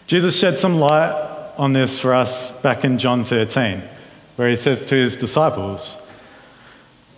Jesus 0.08 0.36
shed 0.36 0.58
some 0.58 0.80
light 0.80 1.12
on 1.56 1.72
this 1.72 2.00
for 2.00 2.14
us 2.14 2.50
back 2.62 2.84
in 2.84 2.98
John 2.98 3.24
13, 3.24 3.80
where 4.34 4.50
he 4.50 4.56
says 4.56 4.84
to 4.86 4.96
his 4.96 5.14
disciples, 5.14 6.04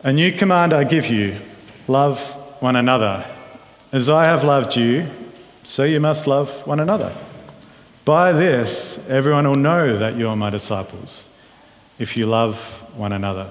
A 0.02 0.12
new 0.12 0.30
command 0.30 0.74
I 0.74 0.84
give 0.84 1.06
you 1.06 1.38
love 1.88 2.20
one 2.60 2.76
another. 2.76 3.24
As 3.92 4.10
I 4.10 4.26
have 4.26 4.44
loved 4.44 4.76
you, 4.76 5.08
so 5.64 5.82
you 5.84 5.98
must 5.98 6.26
love 6.26 6.66
one 6.66 6.80
another. 6.80 7.12
By 8.04 8.32
this, 8.32 9.04
everyone 9.08 9.48
will 9.48 9.54
know 9.54 9.96
that 9.96 10.16
you 10.16 10.28
are 10.28 10.36
my 10.36 10.50
disciples, 10.50 11.28
if 11.98 12.16
you 12.16 12.26
love 12.26 12.58
one 12.96 13.12
another. 13.12 13.48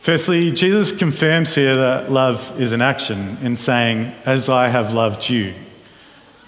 Firstly, 0.00 0.50
Jesus 0.50 0.90
confirms 0.90 1.54
here 1.54 1.76
that 1.76 2.10
love 2.10 2.60
is 2.60 2.72
an 2.72 2.82
action 2.82 3.36
in 3.42 3.54
saying, 3.54 4.12
As 4.24 4.48
I 4.48 4.68
have 4.68 4.92
loved 4.92 5.28
you. 5.28 5.54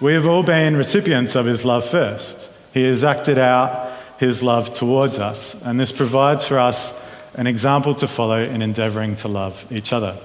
We 0.00 0.14
have 0.14 0.26
all 0.26 0.42
been 0.42 0.76
recipients 0.76 1.37
of 1.37 1.46
his 1.46 1.64
love 1.64 1.88
first. 1.88 2.50
He 2.72 2.83
has 2.85 3.04
acted 3.04 3.38
out 3.38 3.92
his 4.18 4.42
love 4.42 4.74
towards 4.74 5.18
us, 5.18 5.54
and 5.62 5.78
this 5.78 5.92
provides 5.92 6.44
for 6.44 6.59
us 6.59 6.98
an 7.35 7.46
example 7.46 7.94
to 7.96 8.09
follow 8.09 8.42
in 8.42 8.62
endeavouring 8.62 9.16
to 9.16 9.28
love 9.28 9.70
each 9.70 9.92
other. 9.92 10.16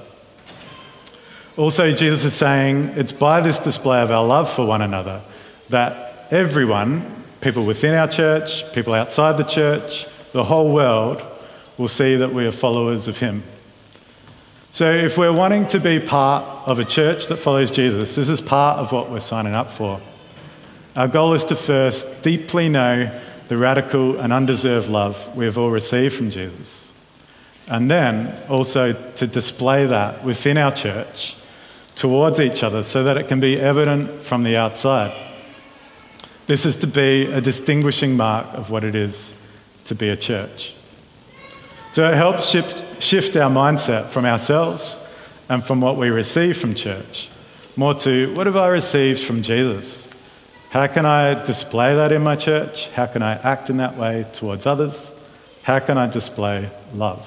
Also, 1.60 1.92
Jesus 1.92 2.24
is 2.24 2.34
saying 2.34 2.94
it's 2.96 3.12
by 3.12 3.42
this 3.42 3.60
display 3.60 4.02
of 4.02 4.12
our 4.12 4.26
love 4.26 4.50
for 4.50 4.66
one 4.66 4.82
another 4.82 5.22
that 5.68 6.26
everyone, 6.32 7.04
people 7.42 7.66
within 7.66 7.96
our 7.96 8.08
church, 8.08 8.72
people 8.72 8.94
outside 8.94 9.36
the 9.36 9.44
church, 9.44 10.08
the 10.32 10.46
whole 10.46 10.72
world, 10.72 11.22
will 11.78 11.90
see 11.90 12.16
that 12.16 12.32
we 12.32 12.46
are 12.46 12.54
followers 12.54 13.10
of 13.10 13.18
Him. 13.18 13.44
So, 14.72 14.90
if 14.90 15.18
we're 15.18 15.34
wanting 15.34 15.68
to 15.68 15.82
be 15.82 16.00
part 16.00 16.46
of 16.66 16.80
a 16.80 16.86
church 16.86 17.28
that 17.28 17.36
follows 17.36 17.72
Jesus, 17.72 18.16
this 18.16 18.30
is 18.30 18.40
part 18.40 18.80
of 18.80 18.94
what 18.94 19.10
we're 19.10 19.20
signing 19.20 19.54
up 19.54 19.70
for. 19.70 20.00
Our 20.96 21.10
goal 21.10 21.34
is 21.34 21.44
to 21.46 21.58
first 21.58 22.24
deeply 22.24 22.70
know 22.70 23.12
the 23.50 23.58
radical 23.58 24.18
and 24.18 24.32
undeserved 24.32 24.88
love 24.88 25.36
we 25.36 25.44
have 25.44 25.58
all 25.58 25.72
received 25.72 26.16
from 26.16 26.32
Jesus. 26.32 26.94
And 27.68 27.92
then 27.92 28.34
also 28.48 28.94
to 28.94 29.28
display 29.28 29.88
that 29.88 30.24
within 30.24 30.58
our 30.58 30.72
church 30.72 31.36
towards 32.00 32.40
each 32.40 32.64
other 32.64 32.82
so 32.82 33.04
that 33.04 33.18
it 33.18 33.28
can 33.28 33.40
be 33.40 33.60
evident 33.60 34.10
from 34.24 34.44
the 34.44 34.56
outside. 34.56 35.14
This 36.48 36.66
is 36.66 36.78
to 36.78 36.88
be 36.88 37.26
a 37.26 37.42
distinguishing 37.42 38.16
mark 38.16 38.48
of 38.54 38.70
what 38.70 38.84
it 38.84 38.96
is 38.96 39.34
to 39.86 39.96
be 39.96 40.10
a 40.10 40.16
church. 40.16 40.74
So 41.92 42.10
it 42.10 42.16
helps 42.16 42.50
shift, 42.50 43.04
shift 43.04 43.36
our 43.36 43.52
mindset 43.52 44.08
from 44.08 44.26
ourselves 44.26 44.98
and 45.50 45.64
from 45.64 45.82
what 45.82 45.98
we 45.98 46.10
receive 46.10 46.58
from 46.58 46.74
church 46.74 47.30
more 47.80 47.94
to 47.94 48.34
what 48.34 48.46
have 48.46 48.58
I 48.58 48.68
received 48.68 49.24
from 49.24 49.42
Jesus? 49.42 50.10
How 50.70 50.88
can 50.88 51.06
I 51.06 51.46
display 51.46 51.96
that 51.96 52.12
in 52.12 52.22
my 52.22 52.36
church? 52.36 52.90
How 52.90 53.06
can 53.06 53.24
I 53.24 53.36
act 53.36 53.70
in 53.70 53.78
that 53.78 53.96
way 53.96 54.26
towards 54.34 54.66
others? 54.66 55.10
How 55.64 55.80
can 55.80 55.98
I 55.98 56.08
display 56.08 56.70
love? 56.94 57.26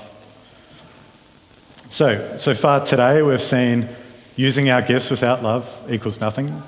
So, 1.88 2.37
so 2.37 2.54
far 2.54 2.85
today, 2.85 3.22
we've 3.22 3.40
seen 3.40 3.88
using 4.36 4.70
our 4.70 4.82
gifts 4.82 5.10
without 5.10 5.42
love 5.42 5.68
equals 5.90 6.20
nothing, 6.20 6.62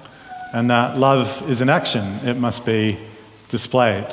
and 0.53 0.71
that 0.71 0.99
love 0.99 1.49
is 1.51 1.61
an 1.61 1.69
action, 1.69 2.05
it 2.27 2.37
must 2.37 2.65
be 2.65 2.99
displayed. 3.49 4.07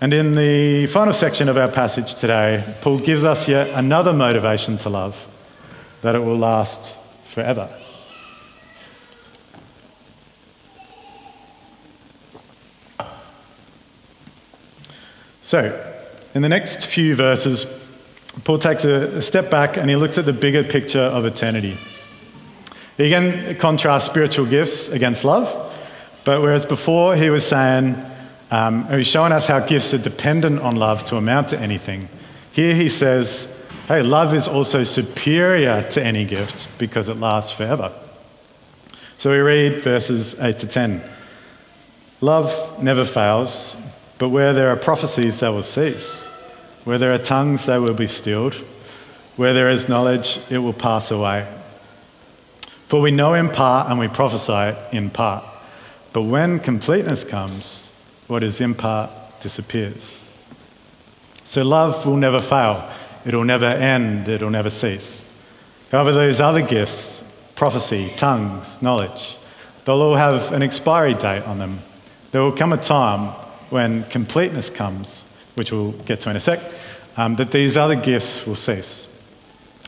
And 0.00 0.12
in 0.12 0.32
the 0.32 0.86
final 0.86 1.12
section 1.12 1.48
of 1.48 1.56
our 1.56 1.68
passage 1.68 2.14
today, 2.16 2.62
Paul 2.80 2.98
gives 2.98 3.24
us 3.24 3.48
yet 3.48 3.68
another 3.70 4.12
motivation 4.12 4.76
to 4.78 4.90
love 4.90 5.28
that 6.02 6.14
it 6.14 6.18
will 6.18 6.36
last 6.36 6.98
forever. 7.24 7.68
So, 15.42 15.94
in 16.34 16.42
the 16.42 16.48
next 16.48 16.86
few 16.86 17.14
verses, 17.14 17.66
Paul 18.44 18.58
takes 18.58 18.84
a 18.84 19.22
step 19.22 19.50
back 19.50 19.76
and 19.76 19.88
he 19.88 19.96
looks 19.96 20.18
at 20.18 20.24
the 20.24 20.32
bigger 20.32 20.64
picture 20.64 20.98
of 20.98 21.24
eternity. 21.24 21.78
He 22.96 23.06
again 23.06 23.56
contrasts 23.56 24.06
spiritual 24.06 24.46
gifts 24.46 24.88
against 24.88 25.24
love, 25.24 25.48
but 26.24 26.40
whereas 26.40 26.64
before 26.64 27.16
he 27.16 27.30
was 27.30 27.46
saying, 27.46 27.96
um, 28.50 28.88
he's 28.88 29.06
showing 29.06 29.32
us 29.32 29.48
how 29.48 29.60
gifts 29.60 29.92
are 29.94 29.98
dependent 29.98 30.60
on 30.60 30.76
love 30.76 31.04
to 31.06 31.16
amount 31.16 31.48
to 31.48 31.58
anything, 31.58 32.08
here 32.52 32.74
he 32.74 32.88
says, 32.88 33.50
hey, 33.88 34.02
love 34.02 34.32
is 34.32 34.46
also 34.46 34.84
superior 34.84 35.82
to 35.90 36.02
any 36.02 36.24
gift 36.24 36.68
because 36.78 37.08
it 37.08 37.16
lasts 37.16 37.50
forever. 37.50 37.92
So 39.18 39.30
we 39.30 39.38
read 39.38 39.80
verses 39.82 40.38
8 40.38 40.58
to 40.60 40.68
10. 40.68 41.02
Love 42.20 42.82
never 42.82 43.04
fails, 43.04 43.76
but 44.18 44.28
where 44.28 44.52
there 44.52 44.70
are 44.70 44.76
prophecies, 44.76 45.40
they 45.40 45.48
will 45.48 45.62
cease. 45.62 46.24
Where 46.84 46.98
there 46.98 47.12
are 47.12 47.18
tongues, 47.18 47.66
they 47.66 47.78
will 47.78 47.94
be 47.94 48.06
stilled. 48.06 48.54
Where 49.36 49.52
there 49.52 49.68
is 49.68 49.88
knowledge, 49.88 50.38
it 50.48 50.58
will 50.58 50.72
pass 50.72 51.10
away. 51.10 51.46
For 52.94 53.00
we 53.00 53.10
know 53.10 53.34
in 53.34 53.48
part 53.48 53.90
and 53.90 53.98
we 53.98 54.06
prophesy 54.06 54.78
in 54.96 55.10
part. 55.10 55.44
But 56.12 56.22
when 56.22 56.60
completeness 56.60 57.24
comes, 57.24 57.90
what 58.28 58.44
is 58.44 58.60
in 58.60 58.76
part 58.76 59.10
disappears. 59.40 60.20
So 61.42 61.64
love 61.64 62.06
will 62.06 62.16
never 62.16 62.38
fail, 62.38 62.88
it'll 63.26 63.42
never 63.42 63.66
end, 63.66 64.28
it'll 64.28 64.48
never 64.48 64.70
cease. 64.70 65.28
However, 65.90 66.12
those 66.12 66.40
other 66.40 66.62
gifts, 66.62 67.28
prophecy, 67.56 68.12
tongues, 68.16 68.80
knowledge, 68.80 69.38
they'll 69.84 70.00
all 70.00 70.14
have 70.14 70.52
an 70.52 70.62
expiry 70.62 71.14
date 71.14 71.42
on 71.48 71.58
them. 71.58 71.80
There 72.30 72.42
will 72.42 72.52
come 72.52 72.72
a 72.72 72.76
time 72.76 73.30
when 73.70 74.04
completeness 74.04 74.70
comes, 74.70 75.24
which 75.56 75.72
we'll 75.72 75.90
get 76.06 76.20
to 76.20 76.30
in 76.30 76.36
a 76.36 76.40
sec, 76.40 76.60
um, 77.16 77.34
that 77.34 77.50
these 77.50 77.76
other 77.76 77.96
gifts 77.96 78.46
will 78.46 78.54
cease. 78.54 79.08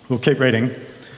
We'll 0.09 0.19
keep 0.19 0.41
reading. 0.41 0.75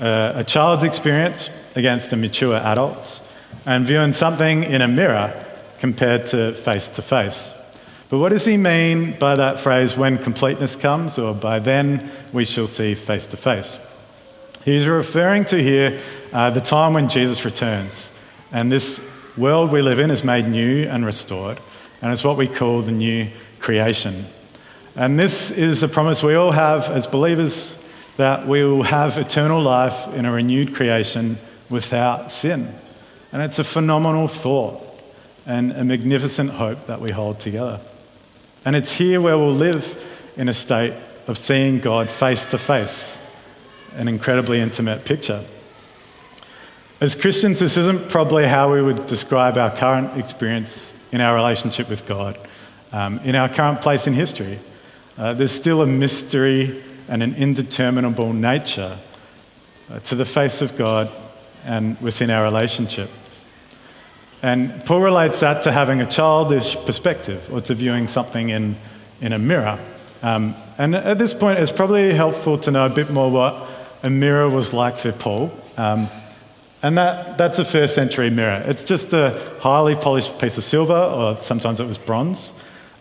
uh, 0.00 0.32
a 0.36 0.44
child's 0.44 0.84
experience 0.84 1.50
against 1.76 2.12
a 2.12 2.16
mature 2.16 2.56
adult's, 2.56 3.20
and 3.66 3.86
viewing 3.86 4.12
something 4.12 4.64
in 4.64 4.82
a 4.82 4.88
mirror 4.88 5.44
compared 5.80 6.26
to 6.26 6.52
face 6.52 6.88
to 6.88 7.02
face. 7.02 7.54
But 8.08 8.18
what 8.18 8.30
does 8.30 8.46
he 8.46 8.56
mean 8.56 9.18
by 9.18 9.34
that 9.34 9.60
phrase, 9.60 9.96
when 9.96 10.18
completeness 10.18 10.76
comes, 10.76 11.18
or 11.18 11.34
by 11.34 11.58
then 11.58 12.10
we 12.32 12.44
shall 12.44 12.66
see 12.66 12.94
face 12.94 13.26
to 13.28 13.36
face? 13.36 13.78
He's 14.64 14.86
referring 14.86 15.44
to 15.46 15.62
here 15.62 16.00
uh, 16.32 16.50
the 16.50 16.60
time 16.60 16.94
when 16.94 17.08
Jesus 17.08 17.44
returns. 17.44 18.10
And 18.50 18.72
this 18.72 19.06
world 19.36 19.70
we 19.70 19.82
live 19.82 19.98
in 19.98 20.10
is 20.10 20.24
made 20.24 20.48
new 20.48 20.88
and 20.88 21.04
restored, 21.04 21.58
and 22.00 22.12
it's 22.12 22.24
what 22.24 22.36
we 22.36 22.48
call 22.48 22.80
the 22.80 22.92
new 22.92 23.28
creation. 23.60 24.26
And 24.96 25.18
this 25.18 25.50
is 25.50 25.82
a 25.82 25.88
promise 25.88 26.22
we 26.22 26.34
all 26.34 26.52
have 26.52 26.90
as 26.90 27.06
believers 27.06 27.77
that 28.18 28.48
we 28.48 28.64
will 28.64 28.82
have 28.82 29.16
eternal 29.16 29.62
life 29.62 30.12
in 30.12 30.26
a 30.26 30.32
renewed 30.32 30.74
creation 30.74 31.38
without 31.70 32.32
sin. 32.32 32.68
And 33.32 33.40
it's 33.40 33.60
a 33.60 33.64
phenomenal 33.64 34.26
thought 34.26 34.82
and 35.46 35.70
a 35.70 35.84
magnificent 35.84 36.50
hope 36.50 36.88
that 36.88 37.00
we 37.00 37.12
hold 37.12 37.38
together. 37.38 37.78
And 38.64 38.74
it's 38.74 38.92
here 38.92 39.20
where 39.20 39.38
we'll 39.38 39.54
live 39.54 40.04
in 40.36 40.48
a 40.48 40.54
state 40.54 40.94
of 41.28 41.38
seeing 41.38 41.78
God 41.78 42.10
face 42.10 42.44
to 42.46 42.58
face, 42.58 43.16
an 43.94 44.08
incredibly 44.08 44.58
intimate 44.58 45.04
picture. 45.04 45.44
As 47.00 47.14
Christians, 47.14 47.60
this 47.60 47.76
isn't 47.76 48.08
probably 48.08 48.48
how 48.48 48.72
we 48.72 48.82
would 48.82 49.06
describe 49.06 49.56
our 49.56 49.70
current 49.70 50.18
experience 50.18 50.92
in 51.12 51.20
our 51.20 51.36
relationship 51.36 51.88
with 51.88 52.04
God, 52.08 52.36
um, 52.90 53.20
in 53.20 53.36
our 53.36 53.48
current 53.48 53.80
place 53.80 54.08
in 54.08 54.12
history. 54.12 54.58
Uh, 55.16 55.34
there's 55.34 55.52
still 55.52 55.82
a 55.82 55.86
mystery 55.86 56.82
and 57.08 57.22
an 57.22 57.34
indeterminable 57.34 58.32
nature 58.32 58.98
uh, 59.90 59.98
to 60.00 60.14
the 60.14 60.24
face 60.24 60.62
of 60.62 60.76
God 60.76 61.10
and 61.64 62.00
within 62.00 62.30
our 62.30 62.44
relationship. 62.44 63.10
And 64.42 64.84
Paul 64.86 65.00
relates 65.00 65.40
that 65.40 65.64
to 65.64 65.72
having 65.72 66.00
a 66.00 66.06
childish 66.06 66.76
perspective 66.84 67.52
or 67.52 67.60
to 67.62 67.74
viewing 67.74 68.06
something 68.06 68.50
in, 68.50 68.76
in 69.20 69.32
a 69.32 69.38
mirror. 69.38 69.78
Um, 70.22 70.54
and 70.78 70.94
at 70.94 71.18
this 71.18 71.34
point, 71.34 71.58
it's 71.58 71.72
probably 71.72 72.14
helpful 72.14 72.58
to 72.58 72.70
know 72.70 72.86
a 72.86 72.90
bit 72.90 73.10
more 73.10 73.30
what 73.30 73.68
a 74.02 74.10
mirror 74.10 74.48
was 74.48 74.72
like 74.72 74.96
for 74.98 75.10
Paul. 75.10 75.50
Um, 75.76 76.08
and 76.82 76.96
that, 76.96 77.36
that's 77.36 77.58
a 77.58 77.64
first 77.64 77.94
century 77.96 78.30
mirror. 78.30 78.62
It's 78.66 78.84
just 78.84 79.12
a 79.12 79.56
highly 79.60 79.96
polished 79.96 80.38
piece 80.38 80.56
of 80.58 80.64
silver, 80.64 80.94
or 80.94 81.40
sometimes 81.42 81.80
it 81.80 81.86
was 81.86 81.98
bronze. 81.98 82.52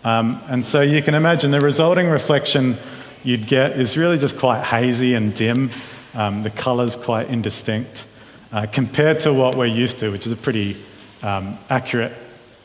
Um, 0.04 0.42
and 0.48 0.66
so 0.66 0.82
you 0.82 1.04
can 1.04 1.14
imagine 1.14 1.52
the 1.52 1.60
resulting 1.60 2.08
reflection 2.08 2.78
you'd 3.24 3.48
get 3.48 3.80
is 3.80 3.98
really 3.98 4.18
just 4.18 4.38
quite 4.38 4.64
hazy 4.64 5.14
and 5.14 5.34
dim. 5.34 5.72
Um, 6.14 6.44
the 6.44 6.50
color's 6.50 6.96
quite 6.96 7.30
indistinct 7.30 8.08
uh, 8.52 8.66
compared 8.72 9.20
to 9.22 9.34
what 9.34 9.56
we're 9.56 9.66
used 9.66 10.00
to, 10.00 10.10
which 10.10 10.26
is 10.26 10.32
a 10.32 10.38
pretty 10.38 10.78
um, 11.22 11.58
accurate 11.70 12.14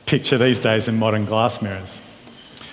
picture 0.06 0.38
these 0.38 0.58
days 0.58 0.88
in 0.88 0.98
modern 0.98 1.24
glass 1.24 1.62
mirrors. 1.62 2.00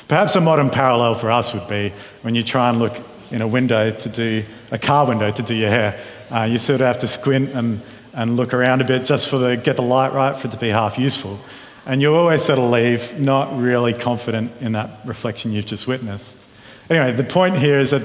Perhaps 0.08 0.36
a 0.36 0.42
modern 0.42 0.70
parallel 0.70 1.16
for 1.16 1.32
us 1.32 1.54
would 1.54 1.68
be 1.68 1.94
when 2.22 2.36
you 2.36 2.44
try 2.44 2.70
and 2.70 2.80
look 2.80 2.98
in 3.32 3.42
a 3.42 3.48
window 3.48 3.92
to 3.92 4.10
do 4.10 4.44
a 4.72 4.78
car 4.78 5.06
window 5.08 5.32
to 5.32 5.44
do 5.44 5.54
your 5.54 5.70
hair. 5.70 6.00
Uh, 6.32 6.44
you 6.44 6.58
sort 6.58 6.82
of 6.82 6.88
have 6.88 7.00
to 7.00 7.08
squint 7.08 7.52
and, 7.52 7.82
and 8.14 8.36
look 8.36 8.54
around 8.54 8.82
a 8.82 8.84
bit 8.84 9.06
just 9.06 9.30
for 9.30 9.38
the 9.38 9.56
get 9.56 9.76
the 9.76 9.84
light 9.84 10.14
right 10.14 10.36
for 10.36 10.48
it 10.48 10.52
to 10.52 10.58
be 10.58 10.70
half 10.70 10.98
useful. 10.98 11.40
And 11.86 12.02
you 12.02 12.14
always 12.16 12.44
sort 12.44 12.60
of 12.60 12.70
leave 12.70 13.20
not 13.20 13.58
really 13.58 13.94
confident 13.94 14.52
in 14.62 14.74
that 14.74 14.90
reflection 15.06 15.52
you've 15.52 15.66
just 15.66 15.88
witnessed. 15.88 16.49
Anyway, 16.90 17.12
the 17.12 17.24
point 17.24 17.58
here 17.58 17.80
is 17.80 17.92
that 17.92 18.02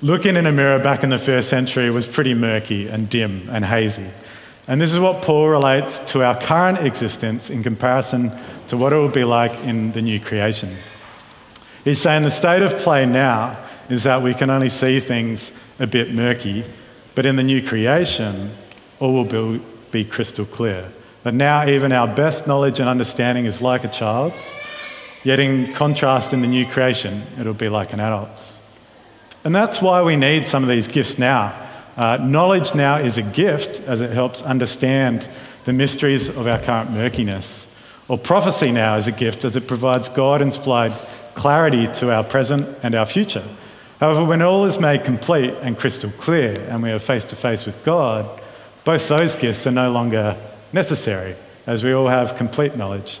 looking 0.00 0.36
in 0.36 0.46
a 0.46 0.52
mirror 0.52 0.78
back 0.78 1.02
in 1.02 1.10
the 1.10 1.18
first 1.18 1.48
century 1.48 1.90
was 1.90 2.06
pretty 2.06 2.34
murky 2.34 2.86
and 2.88 3.08
dim 3.10 3.48
and 3.50 3.64
hazy. 3.64 4.06
And 4.68 4.80
this 4.80 4.92
is 4.92 4.98
what 4.98 5.22
Paul 5.22 5.48
relates 5.48 5.98
to 6.12 6.24
our 6.24 6.38
current 6.38 6.78
existence 6.78 7.50
in 7.50 7.62
comparison 7.62 8.32
to 8.68 8.76
what 8.76 8.92
it 8.92 8.96
will 8.96 9.08
be 9.08 9.24
like 9.24 9.52
in 9.60 9.92
the 9.92 10.02
new 10.02 10.20
creation. 10.20 10.74
He's 11.84 12.00
saying 12.00 12.22
the 12.22 12.30
state 12.30 12.62
of 12.62 12.76
play 12.78 13.06
now 13.06 13.56
is 13.88 14.02
that 14.04 14.22
we 14.22 14.34
can 14.34 14.50
only 14.50 14.68
see 14.68 14.98
things 14.98 15.52
a 15.78 15.86
bit 15.86 16.12
murky, 16.12 16.64
but 17.14 17.26
in 17.26 17.36
the 17.36 17.44
new 17.44 17.62
creation, 17.62 18.50
all 18.98 19.12
will 19.12 19.60
be, 19.90 20.04
crystal 20.04 20.44
clear. 20.44 20.90
That 21.22 21.34
now 21.34 21.66
even 21.66 21.92
our 21.92 22.08
best 22.08 22.46
knowledge 22.46 22.80
and 22.80 22.88
understanding 22.88 23.46
is 23.46 23.62
like 23.62 23.84
a 23.84 23.88
child's, 23.88 24.36
yet 25.26 25.40
in 25.40 25.72
contrast 25.74 26.32
in 26.32 26.40
the 26.40 26.46
new 26.46 26.66
creation, 26.66 27.22
it'll 27.38 27.54
be 27.54 27.68
like 27.68 27.92
an 27.92 28.00
adult's. 28.00 28.60
And 29.44 29.54
that's 29.54 29.82
why 29.82 30.02
we 30.02 30.16
need 30.16 30.46
some 30.46 30.62
of 30.62 30.68
these 30.68 30.88
gifts 30.88 31.18
now 31.18 31.66
uh, 31.96 32.18
knowledge 32.20 32.74
now 32.74 32.96
is 32.96 33.16
a 33.16 33.22
gift 33.22 33.80
as 33.88 34.02
it 34.02 34.10
helps 34.10 34.42
understand 34.42 35.26
the 35.64 35.72
mysteries 35.72 36.28
of 36.28 36.46
our 36.46 36.58
current 36.58 36.90
murkiness. 36.90 37.74
Or 38.08 38.18
prophecy 38.18 38.70
now 38.70 38.96
is 38.96 39.06
a 39.06 39.12
gift 39.12 39.44
as 39.44 39.56
it 39.56 39.66
provides 39.66 40.08
God 40.10 40.42
inspired 40.42 40.92
clarity 41.34 41.86
to 41.94 42.12
our 42.12 42.22
present 42.22 42.66
and 42.82 42.94
our 42.94 43.06
future. 43.06 43.44
However, 43.98 44.24
when 44.24 44.42
all 44.42 44.66
is 44.66 44.78
made 44.78 45.04
complete 45.04 45.54
and 45.62 45.78
crystal 45.78 46.10
clear 46.10 46.54
and 46.68 46.82
we 46.82 46.90
are 46.90 46.98
face 46.98 47.24
to 47.26 47.36
face 47.36 47.64
with 47.64 47.82
God, 47.82 48.28
both 48.84 49.08
those 49.08 49.34
gifts 49.34 49.66
are 49.66 49.72
no 49.72 49.90
longer 49.90 50.36
necessary. 50.72 51.34
As 51.66 51.82
we 51.82 51.92
all 51.92 52.08
have 52.08 52.36
complete 52.36 52.76
knowledge, 52.76 53.20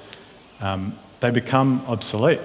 um, 0.60 0.96
they 1.20 1.30
become 1.30 1.82
obsolete. 1.86 2.40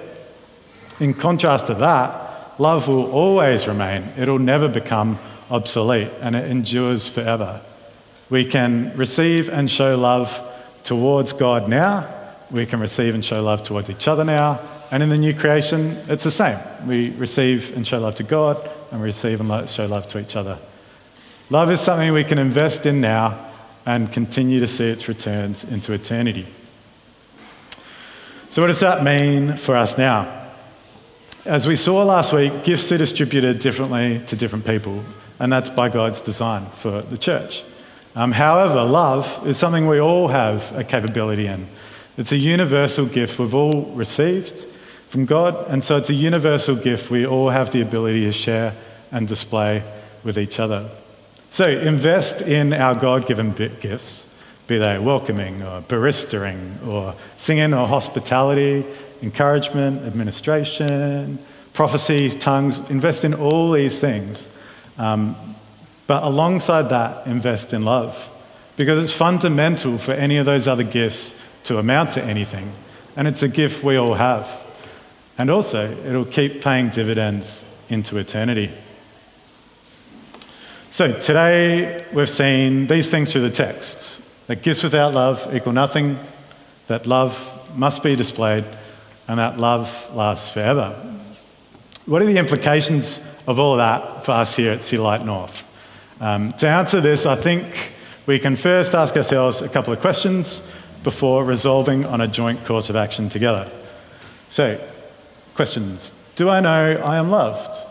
In 1.00 1.14
contrast 1.14 1.66
to 1.66 1.74
that, 1.74 2.60
love 2.60 2.88
will 2.88 3.10
always 3.10 3.66
remain, 3.66 4.08
it'll 4.16 4.38
never 4.38 4.68
become 4.68 5.18
obsolete 5.50 6.10
and 6.20 6.34
it 6.34 6.50
endures 6.50 7.08
forever. 7.08 7.60
We 8.30 8.44
can 8.44 8.96
receive 8.96 9.48
and 9.48 9.70
show 9.70 9.96
love 9.96 10.42
towards 10.84 11.32
God 11.32 11.68
now, 11.68 12.08
we 12.50 12.66
can 12.66 12.80
receive 12.80 13.14
and 13.14 13.24
show 13.24 13.42
love 13.42 13.62
towards 13.62 13.90
each 13.90 14.08
other 14.08 14.24
now, 14.24 14.60
and 14.90 15.02
in 15.02 15.08
the 15.08 15.16
new 15.16 15.34
creation, 15.34 15.96
it's 16.08 16.24
the 16.24 16.30
same. 16.30 16.58
We 16.86 17.10
receive 17.10 17.74
and 17.76 17.86
show 17.86 17.98
love 17.98 18.14
to 18.16 18.22
God, 18.22 18.68
and 18.90 19.00
we 19.00 19.06
receive 19.06 19.40
and 19.40 19.68
show 19.68 19.86
love 19.86 20.06
to 20.08 20.18
each 20.18 20.36
other. 20.36 20.58
Love 21.48 21.70
is 21.70 21.80
something 21.80 22.12
we 22.12 22.24
can 22.24 22.38
invest 22.38 22.84
in 22.86 23.00
now 23.00 23.38
and 23.86 24.12
continue 24.12 24.60
to 24.60 24.66
see 24.66 24.88
its 24.88 25.08
returns 25.08 25.64
into 25.64 25.92
eternity. 25.92 26.46
So, 28.52 28.60
what 28.60 28.68
does 28.68 28.80
that 28.80 29.02
mean 29.02 29.56
for 29.56 29.74
us 29.74 29.96
now? 29.96 30.46
As 31.46 31.66
we 31.66 31.74
saw 31.74 32.04
last 32.04 32.34
week, 32.34 32.64
gifts 32.64 32.92
are 32.92 32.98
distributed 32.98 33.60
differently 33.60 34.20
to 34.26 34.36
different 34.36 34.66
people 34.66 35.02
and 35.38 35.50
that's 35.50 35.70
by 35.70 35.88
God's 35.88 36.20
design 36.20 36.66
for 36.66 37.00
the 37.00 37.16
church. 37.16 37.64
Um, 38.14 38.30
however, 38.30 38.84
love 38.84 39.46
is 39.46 39.56
something 39.56 39.88
we 39.88 40.00
all 40.00 40.28
have 40.28 40.70
a 40.78 40.84
capability 40.84 41.46
in. 41.46 41.66
It's 42.18 42.30
a 42.30 42.36
universal 42.36 43.06
gift 43.06 43.38
we've 43.38 43.54
all 43.54 43.86
received 43.94 44.66
from 45.08 45.24
God, 45.24 45.68
and 45.70 45.82
so 45.82 45.96
it's 45.96 46.10
a 46.10 46.14
universal 46.14 46.76
gift 46.76 47.10
we 47.10 47.26
all 47.26 47.48
have 47.48 47.70
the 47.70 47.80
ability 47.80 48.24
to 48.26 48.32
share 48.32 48.74
and 49.10 49.26
display 49.26 49.82
with 50.24 50.38
each 50.38 50.60
other. 50.60 50.90
So 51.50 51.64
invest 51.64 52.42
in 52.42 52.74
our 52.74 52.94
God 52.94 53.26
given 53.26 53.52
gifts, 53.52 54.31
be 54.72 54.78
they 54.78 54.98
welcoming 54.98 55.62
or 55.62 55.82
baristering 55.82 56.86
or 56.86 57.14
singing 57.36 57.74
or 57.74 57.86
hospitality, 57.86 58.84
encouragement, 59.22 60.02
administration, 60.02 61.38
prophecy, 61.72 62.30
tongues. 62.30 62.90
Invest 62.90 63.24
in 63.24 63.34
all 63.34 63.72
these 63.72 64.00
things 64.00 64.48
um, 64.98 65.36
but 66.06 66.22
alongside 66.22 66.90
that, 66.90 67.26
invest 67.26 67.72
in 67.72 67.84
love 67.84 68.28
because 68.76 68.98
it's 68.98 69.12
fundamental 69.12 69.98
for 69.98 70.12
any 70.12 70.36
of 70.36 70.46
those 70.46 70.66
other 70.66 70.82
gifts 70.82 71.40
to 71.64 71.78
amount 71.78 72.12
to 72.12 72.22
anything. 72.22 72.72
And 73.16 73.28
it's 73.28 73.42
a 73.42 73.48
gift 73.48 73.84
we 73.84 73.96
all 73.96 74.14
have. 74.14 74.48
And 75.38 75.50
also, 75.50 75.90
it'll 76.06 76.24
keep 76.24 76.62
paying 76.62 76.88
dividends 76.88 77.64
into 77.88 78.16
eternity. 78.18 78.70
So, 80.90 81.18
today 81.20 82.04
we've 82.12 82.28
seen 82.28 82.86
these 82.86 83.10
things 83.10 83.32
through 83.32 83.42
the 83.42 83.50
text 83.50 84.20
that 84.52 84.60
gifts 84.60 84.82
without 84.82 85.14
love 85.14 85.48
equal 85.56 85.72
nothing, 85.72 86.18
that 86.86 87.06
love 87.06 87.34
must 87.74 88.02
be 88.02 88.14
displayed, 88.14 88.62
and 89.26 89.38
that 89.38 89.58
love 89.58 90.14
lasts 90.14 90.50
forever. 90.50 90.90
What 92.04 92.20
are 92.20 92.26
the 92.26 92.36
implications 92.36 93.24
of 93.46 93.58
all 93.58 93.78
that 93.78 94.26
for 94.26 94.32
us 94.32 94.54
here 94.54 94.72
at 94.72 94.84
Sea 94.84 94.98
Light 94.98 95.24
North? 95.24 95.64
Um, 96.20 96.52
to 96.58 96.68
answer 96.68 97.00
this, 97.00 97.24
I 97.24 97.34
think 97.34 97.64
we 98.26 98.38
can 98.38 98.56
first 98.56 98.94
ask 98.94 99.16
ourselves 99.16 99.62
a 99.62 99.70
couple 99.70 99.90
of 99.90 100.00
questions 100.00 100.70
before 101.02 101.46
resolving 101.46 102.04
on 102.04 102.20
a 102.20 102.28
joint 102.28 102.62
course 102.66 102.90
of 102.90 102.96
action 102.96 103.30
together. 103.30 103.70
So, 104.50 104.78
questions 105.54 106.10
Do 106.36 106.50
I 106.50 106.60
know 106.60 107.00
I 107.02 107.16
am 107.16 107.30
loved? 107.30 107.86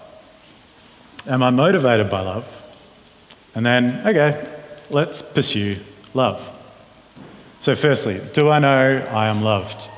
Am 1.25 1.41
I 1.41 1.49
motivated 1.49 2.11
by 2.11 2.21
love? 2.21 2.45
And 3.55 3.65
then, 3.65 4.05
okay, 4.05 4.47
let's 4.91 5.23
pursue 5.23 5.77
love. 6.13 6.57
So, 7.59 7.75
firstly, 7.75 8.21
do 8.33 8.49
I 8.49 8.59
know 8.59 9.07
I 9.11 9.27
am 9.27 9.41
loved? 9.41 9.89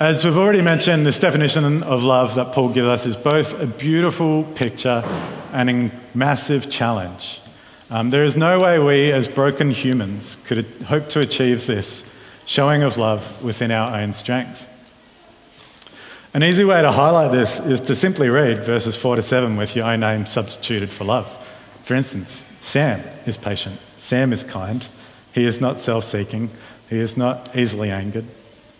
As 0.00 0.24
we've 0.24 0.36
already 0.36 0.62
mentioned, 0.62 1.06
this 1.06 1.18
definition 1.18 1.82
of 1.84 2.02
love 2.02 2.34
that 2.34 2.52
Paul 2.52 2.70
gives 2.70 2.88
us 2.88 3.06
is 3.06 3.16
both 3.16 3.60
a 3.60 3.66
beautiful 3.66 4.42
picture 4.42 5.04
and 5.52 5.70
a 5.70 5.90
massive 6.12 6.70
challenge. 6.70 7.40
Um, 7.90 8.10
there 8.10 8.24
is 8.24 8.36
no 8.36 8.58
way 8.58 8.78
we, 8.78 9.12
as 9.12 9.28
broken 9.28 9.70
humans, 9.70 10.38
could 10.44 10.64
hope 10.86 11.08
to 11.10 11.20
achieve 11.20 11.66
this 11.66 12.10
showing 12.46 12.82
of 12.82 12.96
love 12.96 13.44
within 13.44 13.70
our 13.70 14.00
own 14.00 14.12
strength. 14.12 14.66
An 16.34 16.42
easy 16.42 16.64
way 16.64 16.80
to 16.80 16.90
highlight 16.90 17.30
this 17.30 17.60
is 17.60 17.80
to 17.82 17.94
simply 17.94 18.30
read 18.30 18.64
verses 18.64 18.96
4 18.96 19.16
to 19.16 19.22
7 19.22 19.56
with 19.56 19.76
your 19.76 19.84
own 19.84 20.00
name 20.00 20.24
substituted 20.24 20.88
for 20.88 21.04
love. 21.04 21.28
For 21.84 21.94
instance, 21.94 22.42
Sam 22.62 23.00
is 23.26 23.36
patient, 23.36 23.78
Sam 24.02 24.32
is 24.32 24.42
kind, 24.42 24.84
he 25.32 25.44
is 25.44 25.60
not 25.60 25.80
self 25.80 26.04
seeking, 26.04 26.50
he 26.90 26.98
is 26.98 27.16
not 27.16 27.56
easily 27.56 27.88
angered. 27.88 28.24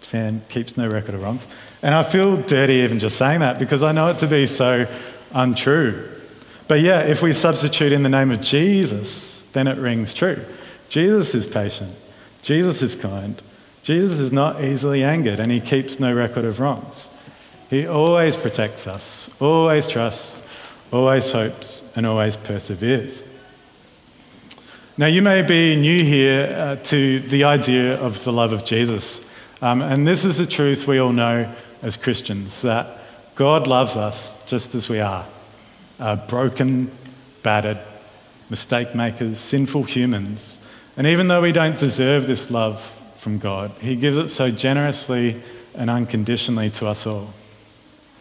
Sam 0.00 0.42
keeps 0.48 0.76
no 0.76 0.88
record 0.88 1.14
of 1.14 1.22
wrongs. 1.22 1.46
And 1.80 1.94
I 1.94 2.02
feel 2.02 2.37
dirty 2.37 2.74
even 2.74 2.98
just 2.98 3.16
saying 3.16 3.38
that 3.38 3.61
because 3.61 3.85
I 3.85 3.92
know 3.92 4.08
it 4.08 4.18
to 4.18 4.26
be 4.26 4.48
so 4.48 4.87
untrue. 5.32 6.11
But 6.66 6.80
yeah, 6.80 7.02
if 7.02 7.22
we 7.22 7.32
substitute 7.32 7.92
in 7.92 8.02
the 8.02 8.08
name 8.08 8.32
of 8.32 8.42
Jesus, 8.42 9.44
then 9.52 9.68
it 9.68 9.78
rings 9.78 10.12
true. 10.12 10.44
Jesus 10.88 11.37
is 11.37 11.46
patient, 11.46 11.94
Jesus 12.42 12.82
is 12.82 12.96
kind, 12.96 13.40
Jesus 13.85 14.18
is 14.18 14.32
not 14.32 14.62
easily 14.62 15.04
angered, 15.04 15.38
and 15.38 15.52
he 15.52 15.61
keeps 15.61 16.00
no 16.00 16.12
record 16.12 16.44
of 16.44 16.58
wrongs. 16.58 17.08
He 17.70 17.87
always 17.87 18.37
protects 18.37 18.88
us, 18.88 19.30
always 19.40 19.87
trusts, 19.87 20.44
always 20.92 21.30
hopes, 21.30 21.90
and 21.94 22.06
always 22.06 22.37
perseveres. 22.37 23.22
Now, 24.98 25.07
you 25.07 25.22
may 25.22 25.40
be 25.40 25.74
new 25.74 26.05
here 26.05 26.55
uh, 26.55 26.76
to 26.85 27.20
the 27.20 27.44
idea 27.44 27.98
of 27.98 28.22
the 28.24 28.33
love 28.33 28.52
of 28.52 28.66
Jesus. 28.66 29.26
Um, 29.62 29.81
and 29.81 30.07
this 30.07 30.26
is 30.26 30.38
a 30.38 30.46
truth 30.46 30.87
we 30.87 30.98
all 30.98 31.14
know 31.14 31.50
as 31.81 31.96
Christians 31.96 32.61
that 32.61 32.98
God 33.35 33.66
loves 33.66 33.96
us 33.96 34.44
just 34.44 34.74
as 34.74 34.90
we 34.90 35.00
are 35.00 35.24
uh, 35.98 36.16
broken, 36.26 36.90
battered, 37.42 37.78
mistake 38.50 38.94
makers, 38.94 39.38
sinful 39.38 39.85
humans. 39.85 40.59
And 40.98 41.07
even 41.07 41.26
though 41.28 41.40
we 41.40 41.52
don't 41.52 41.78
deserve 41.78 42.26
this 42.26 42.50
love 42.50 42.83
from 43.16 43.38
God, 43.38 43.70
He 43.81 43.96
gives 43.96 44.18
it 44.18 44.28
so 44.28 44.50
generously 44.50 45.40
and 45.74 45.88
unconditionally 45.88 46.68
to 46.68 46.87
us 46.87 47.07
all. 47.07 47.31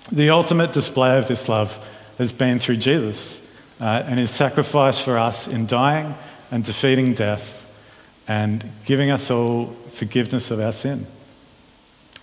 The 0.10 0.29
ultimate 0.29 0.71
display 0.71 1.17
of 1.17 1.27
this 1.27 1.49
love 1.49 1.86
has 2.17 2.31
been 2.31 2.60
through 2.60 2.77
Jesus 2.77 3.45
uh, 3.81 4.03
and 4.05 4.21
His 4.21 4.31
sacrifice 4.31 5.01
for 5.01 5.17
us 5.17 5.49
in 5.49 5.65
dying 5.65 6.15
and 6.51 6.63
defeating 6.63 7.13
death 7.13 7.65
and 8.27 8.63
giving 8.85 9.09
us 9.09 9.31
all 9.31 9.67
forgiveness 9.91 10.51
of 10.51 10.59
our 10.59 10.73
sin. 10.73 11.07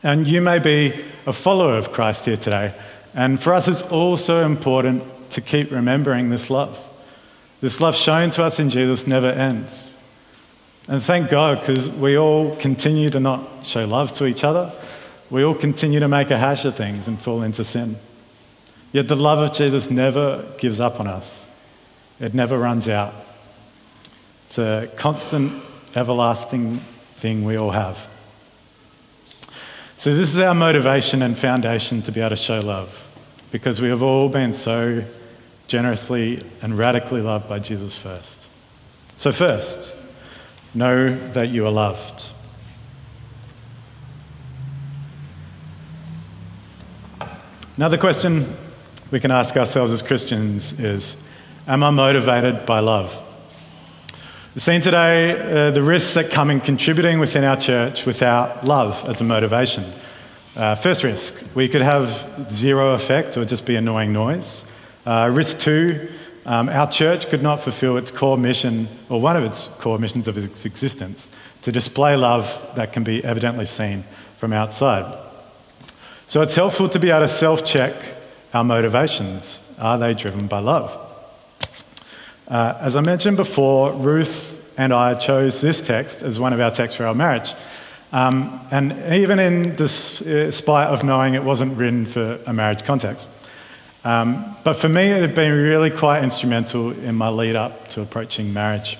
And 0.03 0.29
you 0.29 0.41
may 0.41 0.59
be 0.59 0.95
a 1.27 1.33
follower 1.33 1.77
of 1.77 1.93
Christ 1.93 2.27
here 2.27 2.37
today. 2.37 2.73
And 3.15 3.43
for 3.43 3.53
us, 3.53 3.67
it's 3.67 3.83
also 3.83 4.45
important 4.45 5.03
to 5.31 5.41
keep 5.41 5.73
remembering 5.73 6.31
this 6.31 6.51
love. 6.51 6.79
This 7.61 7.81
love 7.81 7.97
shown 7.97 8.31
to 8.33 8.45
us 8.45 8.61
in 8.61 8.71
Jesus 8.71 9.07
never 9.07 9.31
ends. 9.31 9.95
And 10.87 11.03
thank 11.03 11.31
God, 11.31 11.61
because 11.61 11.91
we 11.91 12.17
all 12.17 12.55
continue 12.57 13.09
to 13.11 13.21
not 13.21 13.67
show 13.67 13.85
love 13.85 14.13
to 14.15 14.27
each 14.27 14.45
other. 14.45 14.73
We 15.31 15.43
all 15.43 15.55
continue 15.55 16.01
to 16.01 16.09
make 16.09 16.31
a 16.31 16.39
hash 16.39 16.65
of 16.65 16.77
things 16.77 17.09
and 17.09 17.19
fall 17.19 17.43
into 17.43 17.65
sin. 17.65 17.97
Yet 18.93 19.09
the 19.09 19.17
love 19.17 19.39
of 19.39 19.55
Jesus 19.55 19.91
never 19.91 20.47
gives 20.59 20.81
up 20.81 20.99
on 21.01 21.07
us, 21.07 21.45
it 22.21 22.33
never 22.35 22.57
runs 22.57 22.89
out. 22.89 23.15
It's 24.49 24.57
a 24.57 24.89
constant, 24.97 25.63
everlasting 25.95 26.79
thing 27.17 27.45
we 27.45 27.59
all 27.59 27.73
have. 27.73 28.09
So, 29.99 30.15
this 30.15 30.33
is 30.33 30.39
our 30.39 30.55
motivation 30.55 31.21
and 31.21 31.37
foundation 31.37 32.01
to 32.01 32.13
be 32.13 32.21
able 32.21 32.31
to 32.31 32.37
show 32.37 32.61
love 32.61 33.07
because 33.53 33.79
we 33.83 33.91
have 33.91 34.03
all 34.03 34.31
been 34.31 34.55
so 34.55 35.05
generously 35.67 36.41
and 36.63 36.79
radically 36.79 37.21
loved 37.21 37.47
by 37.47 37.59
Jesus 37.59 37.95
first. 37.95 38.47
So, 39.19 39.33
first, 39.33 39.95
know 40.73 41.15
that 41.33 41.51
you 41.51 41.67
are 41.67 41.71
loved. 41.71 42.31
Another 47.77 47.99
question 47.99 48.57
we 49.11 49.21
can 49.21 49.31
ask 49.31 49.59
ourselves 49.59 49.93
as 49.93 50.01
Christians 50.01 50.73
is 50.81 51.23
Am 51.67 51.85
I 51.85 51.91
motivated 51.91 52.65
by 52.65 52.81
love? 52.81 53.27
Seen 54.59 54.81
today 54.81 55.31
uh, 55.31 55.71
the 55.71 55.85
risks 55.85 56.15
that 56.15 56.33
come 56.33 56.51
in 56.51 56.61
contributing 56.61 57.21
within 57.21 57.45
our 57.45 57.57
church 57.57 58.05
without 58.05 58.65
love 58.65 59.09
as 59.09 59.21
a 59.21 59.25
motivation. 59.25 59.85
Uh, 60.57 60.75
first 60.75 61.05
risk, 61.05 61.55
we 61.55 61.69
could 61.69 61.81
have 61.81 62.51
zero 62.51 62.95
effect 62.95 63.37
or 63.37 63.45
just 63.45 63.65
be 63.65 63.77
annoying 63.77 64.13
noise. 64.13 64.65
Uh, 65.07 65.31
risk 65.33 65.61
two, 65.61 66.09
um, 66.45 66.69
our 66.71 66.91
church 66.91 67.29
could 67.29 67.41
not 67.41 67.61
fulfill 67.61 67.97
its 67.97 68.11
core 68.11 68.37
mission, 68.37 68.89
or 69.09 69.21
one 69.21 69.37
of 69.37 69.45
its 69.45 69.69
core 69.79 69.97
missions 69.97 70.27
of 70.27 70.37
its 70.37 70.65
existence, 70.65 71.31
to 71.63 71.71
display 71.71 72.17
love 72.17 72.73
that 72.75 72.93
can 72.93 73.05
be 73.05 73.23
evidently 73.23 73.65
seen 73.65 74.03
from 74.39 74.53
outside. 74.53 75.17
So 76.27 76.43
it's 76.43 76.57
helpful 76.57 76.89
to 76.89 76.99
be 76.99 77.11
able 77.11 77.21
to 77.21 77.29
self 77.29 77.65
check 77.65 77.95
our 78.53 78.65
motivations. 78.65 79.63
Are 79.79 79.97
they 79.97 80.15
driven 80.15 80.49
by 80.49 80.59
love? 80.59 81.08
Uh, 82.49 82.79
as 82.81 82.97
I 82.97 83.03
mentioned 83.03 83.37
before, 83.37 83.93
Ruth 83.93 84.55
and 84.79 84.91
I 84.93 85.15
chose 85.15 85.61
this 85.61 85.83
text 85.83 86.23
as 86.23 86.41
one 86.41 86.55
of 86.55 86.61
our 86.61 86.71
texts 86.71 86.97
for 86.97 87.05
our 87.05 87.15
marriage. 87.15 87.53
Um, 88.11 88.67
and 88.71 88.93
even 89.13 89.39
in 89.39 89.77
despite 89.77 90.89
of 90.89 91.05
knowing 91.05 91.35
it 91.35 91.45
wasn't 91.45 91.77
written 91.77 92.07
for 92.07 92.41
a 92.47 92.55
marriage 92.55 92.85
context. 92.85 93.29
Um, 94.03 94.57
but 94.65 94.75
for 94.75 94.89
me, 94.89 95.11
it 95.11 95.21
had 95.21 95.35
been 95.35 95.53
really 95.53 95.91
quite 95.91 96.25
instrumental 96.25 96.93
in 96.93 97.17
my 97.17 97.29
lead 97.29 97.55
up 97.55 97.89
to 97.91 98.01
approaching 98.01 98.55
marriage. 98.55 98.97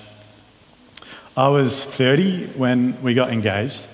I 1.35 1.49
was 1.49 1.85
30 1.85 2.49
when 2.49 3.01
we 3.01 3.15
got 3.15 3.31
engaged, 3.31 3.87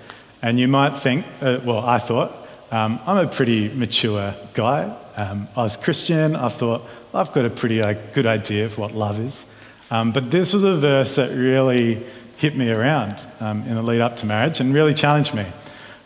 and 0.43 0.59
you 0.59 0.67
might 0.67 0.97
think, 0.97 1.27
uh, 1.41 1.61
well, 1.65 1.79
I 1.79 1.99
thought, 1.99 2.35
um, 2.73 2.99
I'm 3.07 3.25
a 3.25 3.31
pretty 3.31 3.69
mature 3.69 4.35
guy. 4.55 4.93
Um, 5.17 5.47
I 5.55 5.63
was 5.63 5.77
Christian. 5.77 6.35
I 6.35 6.49
thought, 6.49 6.83
I've 7.15 7.33
got 7.33 7.45
a 7.45 7.51
pretty 7.51 7.81
uh, 7.81 7.95
good 8.13 8.27
idea 8.27 8.65
of 8.65 8.77
what 8.77 8.93
love 8.93 9.21
is. 9.21 9.47
Um, 9.89 10.11
but 10.11 10.33
this 10.33 10.53
was 10.53 10.65
a 10.65 10.77
verse 10.77 11.15
that 11.15 11.31
really 11.31 12.03
hit 12.39 12.57
me 12.57 12.73
around 12.73 13.25
um, 13.39 13.63
in 13.63 13.77
the 13.77 13.83
lead 13.83 14.01
up 14.01 14.17
to 14.17 14.27
marriage 14.27 14.59
and 14.59 14.75
really 14.75 14.95
challenged 14.95 15.33
me. 15.33 15.47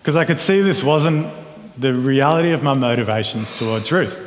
Because 0.03 0.17
I 0.17 0.27
could 0.27 0.39
see 0.39 0.61
this 0.61 0.85
wasn't 0.85 1.27
the 1.79 1.95
reality 1.95 2.51
of 2.51 2.63
my 2.63 2.75
motivations 2.75 3.59
towards 3.59 3.91
Ruth. 3.91 4.19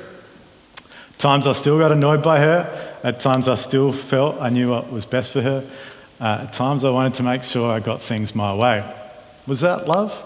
At 1.12 1.20
times 1.20 1.46
I 1.46 1.54
still 1.54 1.78
got 1.78 1.92
annoyed 1.92 2.24
by 2.24 2.40
her. 2.40 3.00
At 3.04 3.20
times 3.20 3.48
I 3.48 3.56
still 3.56 3.92
felt 3.92 4.42
I 4.42 4.50
knew 4.50 4.72
what 4.72 4.92
was 4.92 5.06
best 5.06 5.32
for 5.32 5.42
her. 5.42 5.64
Uh, 6.20 6.46
at 6.48 6.54
times 6.54 6.84
I 6.84 6.90
wanted 6.90 7.14
to 7.16 7.24
make 7.24 7.44
sure 7.44 7.72
I 7.72 7.80
got 7.80 8.02
things 8.02 8.34
my 8.34 8.56
way. 8.56 8.84
Was 9.46 9.60
that 9.62 9.88
love? 9.88 10.26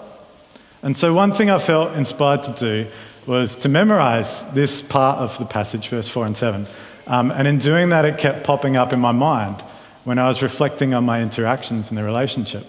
And 0.82 0.96
so, 0.96 1.12
one 1.12 1.32
thing 1.32 1.50
I 1.50 1.58
felt 1.58 1.94
inspired 1.94 2.44
to 2.44 2.52
do 2.52 2.90
was 3.26 3.56
to 3.56 3.68
memorize 3.68 4.48
this 4.52 4.80
part 4.82 5.18
of 5.18 5.36
the 5.38 5.44
passage, 5.44 5.88
verse 5.88 6.08
4 6.08 6.26
and 6.26 6.36
7. 6.36 6.66
Um, 7.06 7.30
and 7.30 7.46
in 7.46 7.58
doing 7.58 7.90
that, 7.90 8.04
it 8.04 8.18
kept 8.18 8.44
popping 8.44 8.76
up 8.76 8.92
in 8.92 9.00
my 9.00 9.12
mind 9.12 9.60
when 10.04 10.18
I 10.18 10.28
was 10.28 10.42
reflecting 10.42 10.94
on 10.94 11.04
my 11.04 11.20
interactions 11.20 11.90
in 11.90 11.96
the 11.96 12.04
relationship. 12.04 12.66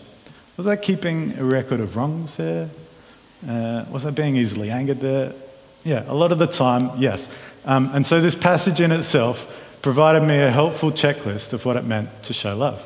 Was 0.57 0.65
I 0.65 0.75
keeping 0.75 1.37
a 1.37 1.43
record 1.43 1.79
of 1.79 1.95
wrongs 1.95 2.37
there? 2.37 2.69
Uh, 3.47 3.85
was 3.91 4.05
I 4.05 4.09
being 4.09 4.35
easily 4.35 4.71
angered 4.71 4.99
there? 4.99 5.33
Yeah, 5.83 6.03
a 6.07 6.15
lot 6.15 6.31
of 6.31 6.39
the 6.39 6.47
time, 6.47 6.89
yes. 6.97 7.29
Um, 7.65 7.91
and 7.93 8.05
so 8.05 8.19
this 8.19 8.33
passage 8.35 8.81
in 8.81 8.91
itself 8.91 9.63
provided 9.83 10.23
me 10.23 10.39
a 10.39 10.51
helpful 10.51 10.91
checklist 10.91 11.53
of 11.53 11.65
what 11.65 11.77
it 11.77 11.85
meant 11.85 12.09
to 12.23 12.33
show 12.33 12.55
love. 12.55 12.83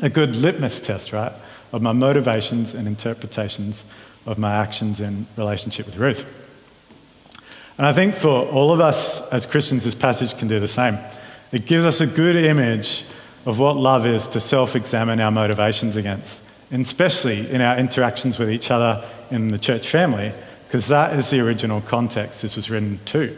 A 0.00 0.08
good 0.08 0.36
litmus 0.36 0.80
test, 0.80 1.12
right, 1.12 1.32
of 1.72 1.82
my 1.82 1.92
motivations 1.92 2.74
and 2.74 2.86
interpretations 2.86 3.82
of 4.24 4.38
my 4.38 4.54
actions 4.54 5.00
in 5.00 5.26
relationship 5.36 5.86
with 5.86 5.96
Ruth. 5.96 6.45
And 7.78 7.86
I 7.86 7.92
think 7.92 8.14
for 8.14 8.46
all 8.46 8.72
of 8.72 8.80
us 8.80 9.28
as 9.32 9.44
Christians, 9.44 9.84
this 9.84 9.94
passage 9.94 10.36
can 10.38 10.48
do 10.48 10.58
the 10.58 10.68
same. 10.68 10.98
It 11.52 11.66
gives 11.66 11.84
us 11.84 12.00
a 12.00 12.06
good 12.06 12.36
image 12.36 13.04
of 13.44 13.58
what 13.58 13.76
love 13.76 14.06
is 14.06 14.26
to 14.28 14.40
self 14.40 14.74
examine 14.74 15.20
our 15.20 15.30
motivations 15.30 15.96
against, 15.96 16.42
and 16.70 16.82
especially 16.82 17.50
in 17.50 17.60
our 17.60 17.78
interactions 17.78 18.38
with 18.38 18.50
each 18.50 18.70
other 18.70 19.06
in 19.30 19.48
the 19.48 19.58
church 19.58 19.88
family, 19.88 20.32
because 20.66 20.88
that 20.88 21.16
is 21.18 21.30
the 21.30 21.40
original 21.40 21.80
context 21.82 22.42
this 22.42 22.56
was 22.56 22.70
written 22.70 22.98
to. 23.06 23.36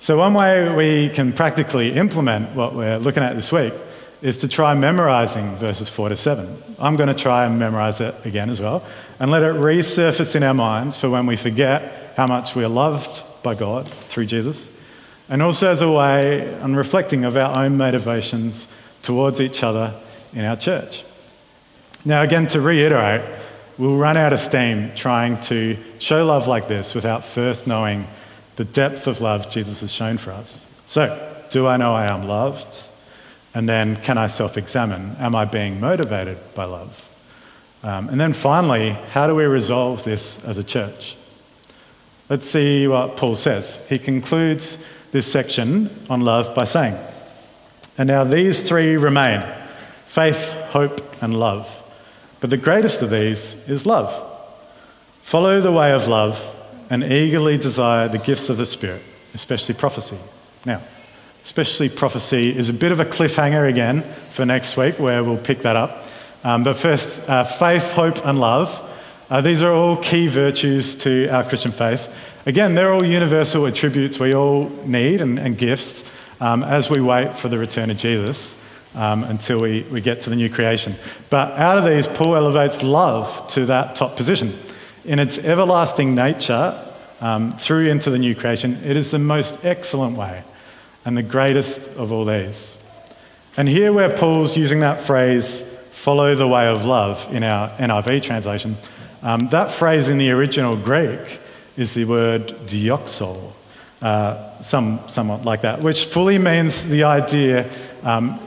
So, 0.00 0.18
one 0.18 0.34
way 0.34 0.74
we 0.74 1.08
can 1.08 1.32
practically 1.32 1.92
implement 1.94 2.54
what 2.54 2.74
we're 2.74 2.98
looking 2.98 3.22
at 3.22 3.36
this 3.36 3.52
week 3.52 3.72
is 4.20 4.36
to 4.38 4.48
try 4.48 4.74
memorizing 4.74 5.54
verses 5.56 5.88
4 5.88 6.08
to 6.08 6.16
7. 6.16 6.62
I'm 6.80 6.96
going 6.96 7.08
to 7.08 7.14
try 7.14 7.46
and 7.46 7.58
memorize 7.58 8.00
it 8.00 8.14
again 8.26 8.50
as 8.50 8.60
well 8.60 8.84
and 9.20 9.30
let 9.30 9.42
it 9.42 9.54
resurface 9.54 10.34
in 10.34 10.42
our 10.42 10.54
minds 10.54 10.96
for 10.96 11.08
when 11.08 11.26
we 11.26 11.36
forget 11.36 12.14
how 12.16 12.26
much 12.26 12.56
we're 12.56 12.68
loved 12.68 13.22
by 13.42 13.54
God 13.54 13.88
through 13.88 14.26
Jesus, 14.26 14.70
and 15.28 15.42
also 15.42 15.70
as 15.70 15.82
a 15.82 15.90
way 15.90 16.54
on 16.60 16.74
reflecting 16.74 17.24
of 17.24 17.36
our 17.36 17.56
own 17.64 17.76
motivations 17.76 18.68
towards 19.02 19.40
each 19.40 19.62
other 19.62 19.94
in 20.32 20.44
our 20.44 20.56
church. 20.56 21.04
Now, 22.04 22.22
again, 22.22 22.46
to 22.48 22.60
reiterate, 22.60 23.22
we'll 23.76 23.96
run 23.96 24.16
out 24.16 24.32
of 24.32 24.40
steam 24.40 24.92
trying 24.94 25.40
to 25.42 25.76
show 25.98 26.24
love 26.24 26.46
like 26.46 26.68
this 26.68 26.94
without 26.94 27.24
first 27.24 27.66
knowing 27.66 28.06
the 28.56 28.64
depth 28.64 29.06
of 29.06 29.20
love 29.20 29.50
Jesus 29.50 29.80
has 29.80 29.92
shown 29.92 30.18
for 30.18 30.32
us. 30.32 30.66
So, 30.86 31.24
do 31.50 31.66
I 31.66 31.76
know 31.76 31.94
I 31.94 32.06
am 32.06 32.26
loved? 32.26 32.88
And 33.54 33.68
then, 33.68 33.96
can 33.96 34.18
I 34.18 34.26
self 34.26 34.56
examine? 34.56 35.16
Am 35.18 35.34
I 35.34 35.44
being 35.44 35.80
motivated 35.80 36.38
by 36.54 36.64
love? 36.64 37.04
Um, 37.82 38.08
and 38.08 38.20
then 38.20 38.32
finally, 38.32 38.90
how 38.90 39.26
do 39.26 39.34
we 39.34 39.44
resolve 39.44 40.04
this 40.04 40.44
as 40.44 40.58
a 40.58 40.64
church? 40.64 41.16
Let's 42.28 42.48
see 42.48 42.86
what 42.86 43.16
Paul 43.16 43.34
says. 43.34 43.86
He 43.88 43.98
concludes 43.98 44.84
this 45.12 45.30
section 45.30 45.88
on 46.10 46.20
love 46.20 46.54
by 46.54 46.64
saying, 46.64 46.96
And 47.96 48.08
now 48.08 48.24
these 48.24 48.60
three 48.60 48.96
remain 48.96 49.42
faith, 50.04 50.50
hope, 50.70 51.22
and 51.22 51.38
love. 51.38 51.74
But 52.40 52.50
the 52.50 52.56
greatest 52.56 53.02
of 53.02 53.10
these 53.10 53.68
is 53.68 53.86
love. 53.86 54.12
Follow 55.22 55.60
the 55.60 55.72
way 55.72 55.92
of 55.92 56.08
love 56.08 56.54
and 56.90 57.04
eagerly 57.04 57.58
desire 57.58 58.08
the 58.08 58.18
gifts 58.18 58.48
of 58.48 58.56
the 58.56 58.66
Spirit, 58.66 59.02
especially 59.34 59.74
prophecy. 59.74 60.16
Now, 60.64 60.82
especially 61.44 61.88
prophecy 61.88 62.56
is 62.56 62.68
a 62.68 62.72
bit 62.72 62.92
of 62.92 63.00
a 63.00 63.04
cliffhanger 63.04 63.68
again 63.68 64.02
for 64.02 64.44
next 64.44 64.76
week, 64.76 64.98
where 64.98 65.24
we'll 65.24 65.36
pick 65.36 65.60
that 65.60 65.76
up. 65.76 66.04
Um, 66.44 66.62
but 66.62 66.76
first, 66.76 67.28
uh, 67.28 67.44
faith, 67.44 67.92
hope, 67.92 68.24
and 68.24 68.38
love. 68.38 68.84
Uh, 69.30 69.42
these 69.42 69.62
are 69.62 69.72
all 69.72 69.94
key 69.94 70.26
virtues 70.26 70.94
to 70.94 71.28
our 71.28 71.44
Christian 71.44 71.70
faith. 71.70 72.14
Again, 72.46 72.74
they're 72.74 72.94
all 72.94 73.04
universal 73.04 73.66
attributes 73.66 74.18
we 74.18 74.34
all 74.34 74.70
need 74.86 75.20
and, 75.20 75.38
and 75.38 75.58
gifts 75.58 76.10
um, 76.40 76.62
as 76.62 76.88
we 76.88 77.02
wait 77.02 77.36
for 77.36 77.50
the 77.50 77.58
return 77.58 77.90
of 77.90 77.98
Jesus 77.98 78.58
um, 78.94 79.24
until 79.24 79.60
we, 79.60 79.82
we 79.92 80.00
get 80.00 80.22
to 80.22 80.30
the 80.30 80.36
new 80.36 80.48
creation. 80.48 80.94
But 81.28 81.52
out 81.58 81.76
of 81.76 81.84
these, 81.84 82.06
Paul 82.06 82.36
elevates 82.36 82.82
love 82.82 83.46
to 83.48 83.66
that 83.66 83.96
top 83.96 84.16
position. 84.16 84.58
In 85.04 85.18
its 85.18 85.36
everlasting 85.38 86.14
nature, 86.14 86.82
um, 87.20 87.52
through 87.52 87.88
into 87.88 88.08
the 88.08 88.18
new 88.18 88.34
creation, 88.34 88.80
it 88.82 88.96
is 88.96 89.10
the 89.10 89.18
most 89.18 89.62
excellent 89.62 90.16
way 90.16 90.42
and 91.04 91.18
the 91.18 91.22
greatest 91.22 91.90
of 91.96 92.12
all 92.12 92.24
these. 92.24 92.78
And 93.58 93.68
here, 93.68 93.92
where 93.92 94.10
Paul's 94.10 94.56
using 94.56 94.80
that 94.80 95.04
phrase, 95.04 95.60
follow 95.90 96.34
the 96.34 96.48
way 96.48 96.66
of 96.66 96.86
love, 96.86 97.28
in 97.30 97.42
our 97.42 97.68
NIV 97.70 98.22
translation, 98.22 98.78
um, 99.22 99.48
that 99.48 99.70
phrase 99.70 100.08
in 100.08 100.18
the 100.18 100.30
original 100.30 100.76
Greek 100.76 101.40
is 101.76 101.94
the 101.94 102.04
word 102.04 102.48
doxo, 102.66 103.52
uh, 104.02 104.60
some, 104.60 105.00
somewhat 105.08 105.44
like 105.44 105.62
that, 105.62 105.80
which 105.80 106.04
fully 106.04 106.38
means 106.38 106.88
the 106.88 107.04
idea 107.04 107.68
um, 108.02 108.40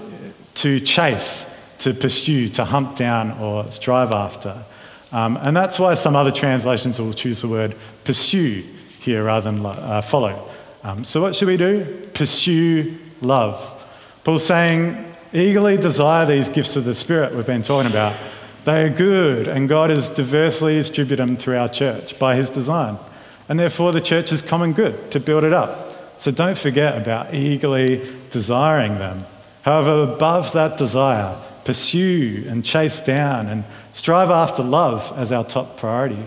to 0.56 0.80
chase, 0.80 1.48
to 1.80 1.94
pursue, 1.94 2.48
to 2.50 2.66
hunt 2.66 2.96
down, 2.96 3.32
or 3.40 3.70
strive 3.72 4.12
after. 4.12 4.64
Um, 5.12 5.38
and 5.38 5.56
that's 5.56 5.78
why 5.80 5.94
some 5.94 6.16
other 6.16 6.32
translations 6.32 7.00
will 7.00 7.14
choose 7.14 7.42
the 7.42 7.48
word 7.48 7.76
pursue 8.04 8.64
here 9.02 9.24
rather 9.24 9.52
than 9.52 9.66
uh, 9.66 10.02
follow. 10.02 10.50
Um, 10.84 11.04
so, 11.04 11.22
what 11.22 11.36
should 11.36 11.48
we 11.48 11.58
do? 11.58 11.86
Pursue 12.14 12.98
love. 13.22 13.78
Paul's 14.24 14.46
saying, 14.46 15.12
eagerly 15.34 15.78
desire 15.78 16.26
these 16.26 16.50
gifts 16.50 16.76
of 16.76 16.86
the 16.86 16.96
Spirit 16.96 17.34
we've 17.34 17.46
been 17.46 17.64
talking 17.64 17.90
about. 17.90 18.16
They 18.66 18.84
are 18.84 18.89
good, 18.89 19.47
and 19.47 19.68
God 19.68 19.89
has 19.89 20.09
diversely 20.09 20.76
distributed 20.76 21.28
them 21.28 21.38
through 21.38 21.57
our 21.57 21.70
church 21.70 22.20
by 22.20 22.36
His 22.36 22.49
design 22.49 22.97
and 23.51 23.59
therefore 23.59 23.91
the 23.91 23.99
church 23.99 24.32
is 24.32 24.41
common 24.41 24.72
good 24.72 25.12
to 25.12 25.20
build 25.20 25.43
it 25.43 25.51
up. 25.51 26.22
So 26.22 26.32
don't 26.32 26.57
forget 26.57 26.97
about 26.97 27.34
eagerly 27.34 28.09
desiring 28.30 28.95
them. 28.95 29.26
However, 29.64 30.03
above 30.03 30.53
that 30.53 30.78
desire, 30.78 31.38
pursue 31.66 32.45
and 32.47 32.64
chase 32.64 33.01
down 33.01 33.47
and 33.47 33.66
strive 33.91 34.30
after 34.30 34.64
love 34.64 35.12
as 35.18 35.34
our 35.34 35.43
top 35.43 35.76
priority. 35.76 36.24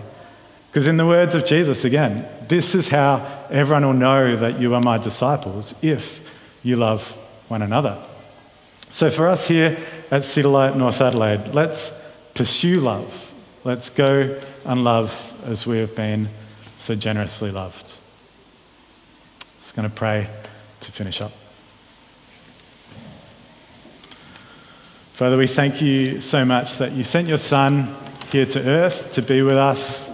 Because, 0.67 0.87
in 0.87 0.97
the 0.97 1.05
words 1.07 1.33
of 1.33 1.47
Jesus, 1.47 1.83
again, 1.83 2.27
this 2.47 2.75
is 2.75 2.89
how 2.89 3.25
everyone 3.49 3.85
will 3.85 3.93
know 3.93 4.35
that 4.35 4.59
you 4.59 4.75
are 4.75 4.81
my 4.81 4.99
disciples 4.99 5.73
if 5.81 6.31
you 6.61 6.75
love 6.75 7.09
one 7.47 7.63
another. 7.63 7.97
So, 8.91 9.09
for 9.09 9.27
us 9.27 9.47
here 9.47 9.79
at 10.11 10.23
City 10.25 10.47
Light 10.47 10.77
North 10.77 11.01
Adelaide, 11.01 11.55
let's 11.55 12.04
pursue 12.35 12.81
love. 12.81 13.33
Let's 13.63 13.89
go 13.89 14.39
and 14.65 14.83
love 14.83 15.33
as 15.45 15.65
we 15.65 15.79
have 15.79 15.95
been 15.95 16.29
so 16.77 16.93
generously 16.93 17.49
loved. 17.49 17.97
Just 19.61 19.75
going 19.75 19.89
to 19.89 19.95
pray 19.95 20.29
to 20.81 20.91
finish 20.91 21.21
up. 21.21 21.31
Father, 25.13 25.37
we 25.37 25.47
thank 25.47 25.81
you 25.81 26.19
so 26.19 26.43
much 26.43 26.77
that 26.77 26.91
you 26.91 27.03
sent 27.03 27.29
your 27.29 27.37
Son 27.37 27.87
here 28.31 28.45
to 28.45 28.59
earth 28.67 29.13
to 29.13 29.21
be 29.21 29.41
with 29.41 29.55
us, 29.55 30.11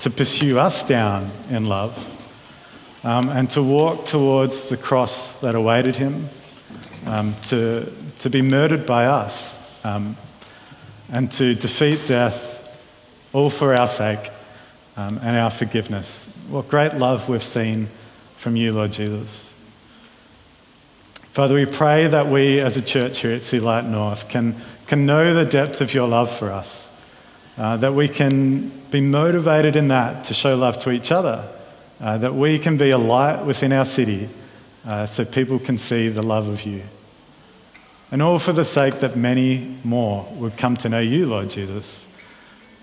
to 0.00 0.10
pursue 0.10 0.58
us 0.58 0.86
down 0.86 1.30
in 1.50 1.66
love, 1.66 1.94
um, 3.04 3.28
and 3.28 3.48
to 3.52 3.62
walk 3.62 4.06
towards 4.06 4.68
the 4.68 4.76
cross 4.76 5.38
that 5.38 5.54
awaited 5.54 5.94
him, 5.94 6.28
um, 7.06 7.36
to, 7.44 7.90
to 8.18 8.28
be 8.28 8.42
murdered 8.42 8.84
by 8.84 9.06
us, 9.06 9.56
um, 9.84 10.16
and 11.12 11.30
to 11.32 11.54
defeat 11.54 12.06
death 12.06 12.56
all 13.32 13.50
for 13.50 13.74
our 13.74 13.88
sake 13.88 14.30
um, 14.96 15.18
and 15.22 15.36
our 15.36 15.50
forgiveness. 15.50 16.26
What 16.48 16.68
great 16.68 16.94
love 16.94 17.28
we've 17.28 17.42
seen 17.42 17.88
from 18.36 18.56
you, 18.56 18.72
Lord 18.72 18.92
Jesus. 18.92 19.52
Father, 21.32 21.54
we 21.54 21.66
pray 21.66 22.06
that 22.06 22.26
we 22.26 22.60
as 22.60 22.76
a 22.76 22.82
church 22.82 23.20
here 23.20 23.32
at 23.32 23.42
City 23.42 23.60
Light 23.60 23.84
North 23.84 24.28
can, 24.28 24.56
can 24.86 25.06
know 25.06 25.32
the 25.32 25.44
depth 25.44 25.80
of 25.80 25.94
your 25.94 26.08
love 26.08 26.30
for 26.30 26.50
us, 26.50 26.90
uh, 27.56 27.76
that 27.76 27.94
we 27.94 28.08
can 28.08 28.68
be 28.90 29.00
motivated 29.00 29.76
in 29.76 29.88
that 29.88 30.24
to 30.24 30.34
show 30.34 30.56
love 30.56 30.78
to 30.80 30.90
each 30.90 31.12
other, 31.12 31.48
uh, 32.00 32.18
that 32.18 32.34
we 32.34 32.58
can 32.58 32.76
be 32.76 32.90
a 32.90 32.98
light 32.98 33.44
within 33.44 33.72
our 33.72 33.84
city 33.84 34.28
uh, 34.86 35.06
so 35.06 35.24
people 35.24 35.58
can 35.58 35.78
see 35.78 36.08
the 36.08 36.22
love 36.22 36.48
of 36.48 36.66
you. 36.66 36.82
And 38.12 38.22
all 38.22 38.38
for 38.38 38.52
the 38.52 38.64
sake 38.64 39.00
that 39.00 39.16
many 39.16 39.76
more 39.84 40.26
would 40.32 40.56
come 40.56 40.76
to 40.78 40.88
know 40.88 41.00
you, 41.00 41.26
Lord 41.26 41.50
Jesus 41.50 42.06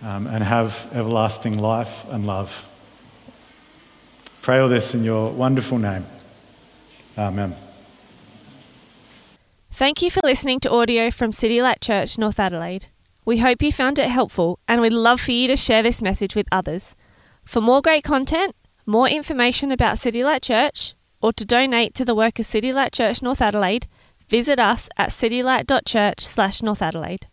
um, 0.02 0.28
and 0.28 0.44
have 0.44 0.90
everlasting 0.94 1.58
life 1.58 2.06
and 2.10 2.26
love. 2.26 2.68
Pray 4.42 4.60
all 4.60 4.70
this 4.70 4.94
in 4.94 5.04
your 5.04 5.32
wonderful 5.32 5.78
name. 5.78 6.06
Amen. 7.18 7.56
Thank 9.72 10.02
you 10.02 10.10
for 10.10 10.22
listening 10.24 10.60
to 10.62 10.72
audio 10.72 11.12
from 11.12 11.32
City 11.32 11.62
Light 11.62 11.82
Church, 11.82 12.18
North 12.18 12.40
Adelaide. 12.40 12.88
We 13.26 13.40
hope 13.40 13.62
you 13.62 13.72
found 13.72 14.00
it 14.00 14.10
helpful 14.10 14.60
and 14.68 14.82
we'd 14.82 14.94
love 14.94 15.20
for 15.20 15.32
you 15.32 15.48
to 15.48 15.58
share 15.58 15.84
this 15.84 16.02
message 16.02 16.34
with 16.34 16.48
others. 16.52 16.96
For 17.44 17.62
more 17.62 17.82
great 17.82 18.04
content, 18.04 18.56
more 18.86 19.10
information 19.10 19.72
about 19.72 19.98
City 19.98 20.24
Light 20.24 20.42
Church, 20.42 20.96
or 21.22 21.34
to 21.34 21.46
donate 21.46 21.94
to 21.96 22.06
the 22.06 22.16
work 22.16 22.40
of 22.40 22.46
City 22.46 22.72
Light 22.72 22.94
Church 22.94 23.22
North 23.22 23.42
Adelaide, 23.42 23.88
visit 24.30 24.60
us 24.60 24.90
at 24.98 25.10
citylight.church 25.10 26.20
slash 26.20 26.62
North 26.62 26.82
Adelaide. 26.82 27.28